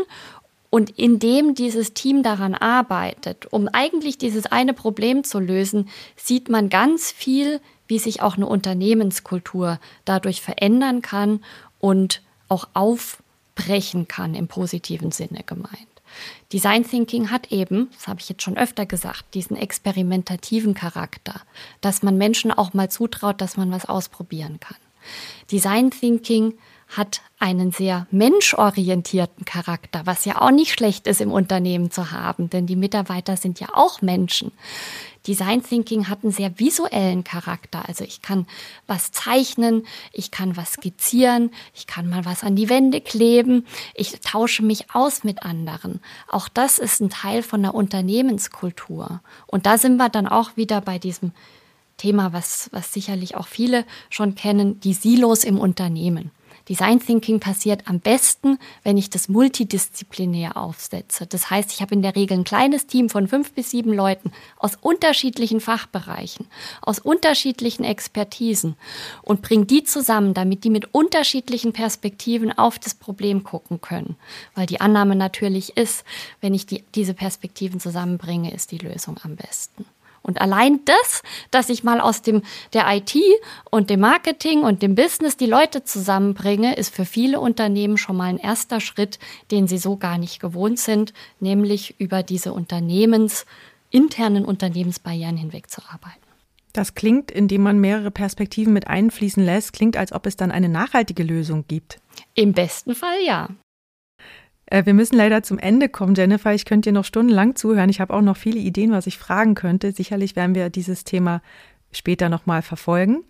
und 0.71 0.91
indem 0.91 1.57
dieses 1.57 1.95
Team 1.95 2.23
daran 2.23 2.55
arbeitet, 2.55 3.53
um 3.53 3.67
eigentlich 3.67 4.19
dieses 4.19 4.47
eine 4.47 4.73
Problem 4.73 5.25
zu 5.25 5.41
lösen, 5.41 5.89
sieht 6.15 6.49
man 6.49 6.69
ganz 6.69 7.11
viel 7.11 7.61
wie 7.89 7.99
sich 7.99 8.23
auch 8.23 8.37
eine 8.37 8.47
Unternehmenskultur 8.47 9.79
dadurch 10.05 10.43
verändern 10.43 11.03
kann 11.03 11.41
und 11.79 12.23
auch 12.49 12.69
aufbrechen 12.75 14.09
kann 14.09 14.35
im 14.35 14.49
positiven 14.49 15.13
Sinne 15.13 15.43
gemeint. 15.45 15.89
Design 16.53 16.85
Thinking 16.85 17.31
hat 17.31 17.51
eben, 17.51 17.91
das 17.93 18.07
habe 18.07 18.21
ich 18.21 18.29
jetzt 18.29 18.43
schon 18.43 18.57
öfter 18.57 18.87
gesagt, 18.87 19.35
diesen 19.35 19.57
experimentativen 19.57 20.75
Charakter, 20.75 21.41
dass 21.81 22.03
man 22.03 22.17
Menschen 22.17 22.53
auch 22.53 22.75
mal 22.75 22.91
zutraut, 22.91 23.41
dass 23.41 23.57
man 23.57 23.71
was 23.71 23.87
ausprobieren 23.87 24.61
kann. 24.61 24.77
Design 25.51 25.91
Thinking 25.91 26.55
hat 26.89 27.21
einen 27.39 27.73
sehr 27.73 28.07
menschorientierten 28.11 29.45
Charakter, 29.45 30.03
was 30.05 30.25
ja 30.25 30.41
auch 30.41 30.51
nicht 30.51 30.73
schlecht 30.73 31.07
ist 31.07 31.21
im 31.21 31.33
Unternehmen 31.33 31.91
zu 31.91 32.13
haben, 32.13 32.49
denn 32.49 32.67
die 32.67 32.77
Mitarbeiter 32.77 33.37
sind 33.37 33.61
ja 33.61 33.69
auch 33.75 34.03
Menschen. 34.03 34.53
Design 35.27 35.63
Thinking 35.63 36.09
hat 36.09 36.23
einen 36.23 36.33
sehr 36.33 36.59
visuellen 36.59 37.25
Charakter. 37.25 37.89
Also 37.89 38.05
ich 38.05 38.23
kann 38.23 38.47
was 38.87 39.11
zeichnen, 39.11 39.85
ich 40.13 40.31
kann 40.31 40.57
was 40.57 40.75
skizzieren, 40.75 41.51
ich 41.75 41.87
kann 41.87 42.09
mal 42.09 42.25
was 42.25 42.45
an 42.45 42.55
die 42.55 42.69
Wände 42.69 43.01
kleben, 43.01 43.67
ich 43.95 44.21
tausche 44.21 44.63
mich 44.63 44.95
aus 44.95 45.25
mit 45.25 45.43
anderen. 45.43 46.01
Auch 46.29 46.49
das 46.49 46.79
ist 46.79 47.01
ein 47.01 47.11
Teil 47.11 47.43
von 47.43 47.63
der 47.63 47.75
Unternehmenskultur. 47.75 49.21
Und 49.47 49.67
da 49.67 49.79
sind 49.79 49.97
wir 49.97 50.09
dann 50.09 50.29
auch 50.29 50.57
wieder 50.57 50.81
bei 50.81 50.99
diesem 50.99 51.33
Thema, 51.97 52.33
was, 52.33 52.69
was 52.73 52.93
sicherlich 52.93 53.37
auch 53.37 53.49
viele 53.49 53.85
schon 54.11 54.35
kennen, 54.35 54.81
die 54.81 54.95
Silos 54.95 55.45
im 55.45 55.59
Unternehmen. 55.59 56.31
Design 56.69 57.01
Thinking 57.01 57.39
passiert 57.39 57.83
am 57.87 58.01
besten, 58.01 58.59
wenn 58.83 58.97
ich 58.97 59.09
das 59.09 59.29
multidisziplinär 59.29 60.57
aufsetze. 60.57 61.27
Das 61.27 61.51
heißt, 61.51 61.73
ich 61.73 61.81
habe 61.81 61.95
in 61.95 62.03
der 62.03 62.17
Regel 62.17 62.39
ein 62.39 62.45
kleines 62.45 62.87
Team 62.87 63.09
von 63.09 63.29
fünf 63.29 63.53
bis 63.53 63.71
sieben 63.71 63.93
Leuten 63.93 64.33
aus 64.59 64.77
unterschiedlichen 64.81 65.61
Fachbereichen, 65.61 66.47
aus 66.83 66.99
unterschiedlichen 66.99 67.85
Expertisen 67.85 68.77
und 69.23 69.43
bringe 69.43 69.67
die 69.67 69.85
zusammen, 69.85 70.35
damit 70.35 70.65
die 70.65 70.71
mit 70.71 70.93
unterschiedlichen 70.93 71.73
Perspektiven 71.73 72.57
auf 72.57 72.79
das 72.79 72.95
Problem 72.95 73.45
gucken 73.45 73.81
können. 73.81 74.17
Weil 74.55 74.67
die 74.67 74.81
Annahme 74.81 75.15
natürlich 75.15 75.77
ist, 75.77 76.05
wenn 76.41 76.55
ich 76.55 76.67
die, 76.67 76.85
diese 76.95 77.15
Perspektiven 77.15 77.81
zusammenbringe, 77.81 78.53
ist 78.53 78.73
die 78.73 78.79
Lösung 78.79 79.19
am 79.23 79.37
besten. 79.37 79.85
Und 80.27 80.41
allein 80.41 80.81
das, 80.85 81.23
dass 81.53 81.69
ich 81.69 81.85
mal 81.85 82.01
aus 82.01 82.21
dem, 82.21 82.43
der 82.73 82.85
IT 82.89 83.15
und 83.71 83.91
dem 83.91 84.01
Marketing 84.01 84.63
und 84.63 84.83
dem 84.83 84.97
Business 84.97 85.37
die 85.37 85.47
Leute 85.47 85.85
zusammenbringe, 85.85 86.75
ist 86.75 86.93
für 86.93 87.05
viele 87.05 87.39
Unternehmen 87.39 87.97
schon 87.97 88.17
mal 88.17 88.25
ein 88.25 88.39
erster 88.39 88.81
Schritt, 88.81 89.21
den 89.53 89.69
sie 89.69 89.79
so 89.79 89.97
gar 89.97 90.19
nicht 90.19 90.41
gewohnt 90.41 90.81
sind, 90.81 91.13
nämlich 91.39 91.95
über 92.01 92.25
diese 92.25 92.53
Unternehmens, 92.53 93.47
internen 93.91 94.45
Unternehmensbarrieren 94.45 95.37
hinweg 95.37 95.71
zu 95.71 95.81
arbeiten. 95.89 96.27
Das 96.73 96.95
klingt, 96.95 97.31
indem 97.31 97.63
man 97.63 97.79
mehrere 97.79 98.11
Perspektiven 98.11 98.73
mit 98.73 98.89
einfließen 98.89 99.43
lässt, 99.45 99.73
klingt, 99.75 99.97
als 99.97 100.13
ob 100.13 100.27
es 100.27 100.37
dann 100.37 100.51
eine 100.51 100.69
nachhaltige 100.69 101.23
Lösung 101.23 101.65
gibt. 101.69 102.01
Im 102.35 102.53
besten 102.53 102.97
Fall 102.97 103.19
ja. 103.25 103.49
Äh, 104.67 104.85
wir 104.85 104.95
müssen 104.95 105.17
leider 105.17 105.43
zum 105.43 105.59
Ende 105.59 105.89
kommen, 105.89 106.15
Jennifer. 106.15 106.53
Ich 106.55 106.65
könnte 106.65 106.91
dir 106.91 106.95
noch 106.95 107.05
stundenlang 107.05 107.57
zuhören. 107.57 107.91
Ich 107.91 108.01
habe 108.01 108.15
auch 108.15 108.23
noch 108.23 108.37
viele 108.37 108.59
Ideen, 108.59 108.93
was 108.93 109.07
ich 109.07 109.19
fragen 109.19 109.55
könnte. 109.55 109.93
Sicherlich 109.93 110.37
werden 110.37 110.55
wir 110.55 110.71
dieses 110.71 111.05
Thema 111.05 111.41
später 111.93 112.29
nochmal 112.29 112.63
verfolgen. 112.63 113.25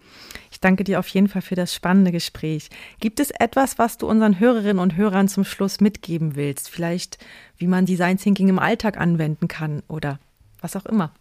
Ich 0.51 0.61
danke 0.61 0.85
dir 0.85 0.99
auf 0.99 1.09
jeden 1.09 1.29
Fall 1.29 1.43
für 1.43 1.55
das 1.55 1.75
spannende 1.75 2.11
Gespräch. 2.11 2.69
Gibt 3.01 3.21
es 3.21 3.31
etwas, 3.31 3.79
was 3.79 3.99
du 3.99 4.09
unseren 4.09 4.41
Hörerinnen 4.41 4.79
und 4.79 4.97
Hörern 4.97 5.29
zum 5.29 5.45
Schluss 5.45 5.81
mitgeben 5.81 6.37
willst? 6.37 6.69
Vielleicht, 6.69 7.19
wie 7.59 7.67
man 7.67 7.87
Design 7.87 8.19
Thinking 8.19 8.49
im 8.49 8.59
Alltag 8.59 8.99
anwenden 8.99 9.49
kann 9.49 9.83
oder 9.89 10.19
was 10.61 10.75
auch 10.75 10.87
immer? 10.87 11.13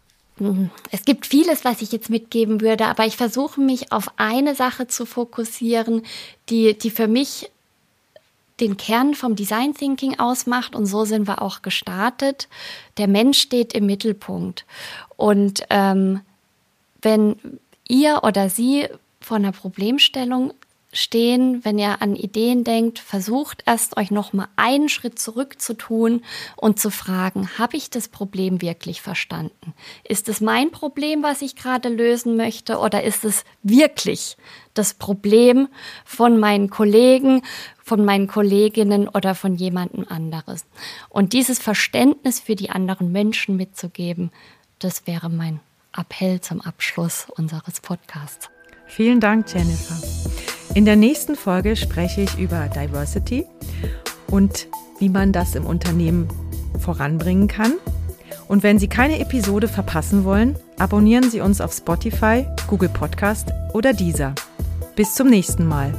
Es 0.90 1.04
gibt 1.04 1.24
vieles, 1.26 1.64
was 1.64 1.80
ich 1.80 1.92
jetzt 1.92 2.10
mitgeben 2.10 2.60
würde, 2.60 2.86
aber 2.86 3.06
ich 3.06 3.16
versuche 3.16 3.60
mich 3.60 3.90
auf 3.90 4.10
eine 4.16 4.54
Sache 4.54 4.86
zu 4.86 5.06
fokussieren, 5.06 6.02
die, 6.50 6.76
die 6.76 6.90
für 6.90 7.08
mich 7.08 7.50
den 8.60 8.76
Kern 8.76 9.14
vom 9.14 9.36
Design 9.36 9.74
Thinking 9.74 10.18
ausmacht 10.18 10.74
und 10.74 10.86
so 10.86 11.04
sind 11.04 11.28
wir 11.28 11.42
auch 11.42 11.62
gestartet. 11.62 12.48
Der 12.96 13.08
Mensch 13.08 13.38
steht 13.38 13.72
im 13.74 13.86
Mittelpunkt 13.86 14.64
und 15.16 15.64
ähm, 15.70 16.20
wenn 17.02 17.36
ihr 17.86 18.20
oder 18.24 18.48
sie 18.48 18.88
vor 19.20 19.36
einer 19.36 19.52
Problemstellung 19.52 20.54
stehen, 20.96 21.64
wenn 21.64 21.78
ihr 21.78 22.02
an 22.02 22.16
Ideen 22.16 22.64
denkt, 22.64 22.98
versucht 22.98 23.62
erst 23.66 23.96
euch 23.96 24.10
noch 24.10 24.32
mal 24.32 24.48
einen 24.56 24.88
Schritt 24.88 25.18
zurück 25.18 25.60
zu 25.60 25.74
tun 25.74 26.22
und 26.56 26.80
zu 26.80 26.90
fragen, 26.90 27.48
habe 27.58 27.76
ich 27.76 27.90
das 27.90 28.08
Problem 28.08 28.62
wirklich 28.62 29.02
verstanden? 29.02 29.74
Ist 30.04 30.28
es 30.28 30.40
mein 30.40 30.70
Problem, 30.70 31.22
was 31.22 31.42
ich 31.42 31.56
gerade 31.56 31.88
lösen 31.88 32.36
möchte 32.36 32.78
oder 32.78 33.02
ist 33.02 33.24
es 33.24 33.44
wirklich 33.62 34.36
das 34.74 34.94
Problem 34.94 35.68
von 36.04 36.38
meinen 36.40 36.70
Kollegen, 36.70 37.42
von 37.82 38.04
meinen 38.04 38.26
Kolleginnen 38.26 39.08
oder 39.08 39.34
von 39.34 39.54
jemandem 39.56 40.06
anderes? 40.08 40.64
Und 41.08 41.32
dieses 41.32 41.58
Verständnis 41.58 42.40
für 42.40 42.56
die 42.56 42.70
anderen 42.70 43.12
Menschen 43.12 43.56
mitzugeben, 43.56 44.30
das 44.78 45.06
wäre 45.06 45.30
mein 45.30 45.60
Appell 45.96 46.40
zum 46.40 46.60
Abschluss 46.60 47.26
unseres 47.36 47.80
Podcasts. 47.80 48.50
Vielen 48.86 49.20
Dank, 49.20 49.52
Jennifer. 49.52 50.55
In 50.76 50.84
der 50.84 50.96
nächsten 50.96 51.36
Folge 51.36 51.74
spreche 51.74 52.20
ich 52.20 52.38
über 52.38 52.68
Diversity 52.68 53.46
und 54.26 54.68
wie 54.98 55.08
man 55.08 55.32
das 55.32 55.54
im 55.54 55.64
Unternehmen 55.64 56.28
voranbringen 56.78 57.48
kann. 57.48 57.72
Und 58.46 58.62
wenn 58.62 58.78
Sie 58.78 58.86
keine 58.86 59.18
Episode 59.18 59.68
verpassen 59.68 60.24
wollen, 60.24 60.54
abonnieren 60.78 61.30
Sie 61.30 61.40
uns 61.40 61.62
auf 61.62 61.72
Spotify, 61.72 62.44
Google 62.66 62.90
Podcast 62.90 63.54
oder 63.72 63.94
Deezer. 63.94 64.34
Bis 64.96 65.14
zum 65.14 65.30
nächsten 65.30 65.66
Mal. 65.66 65.94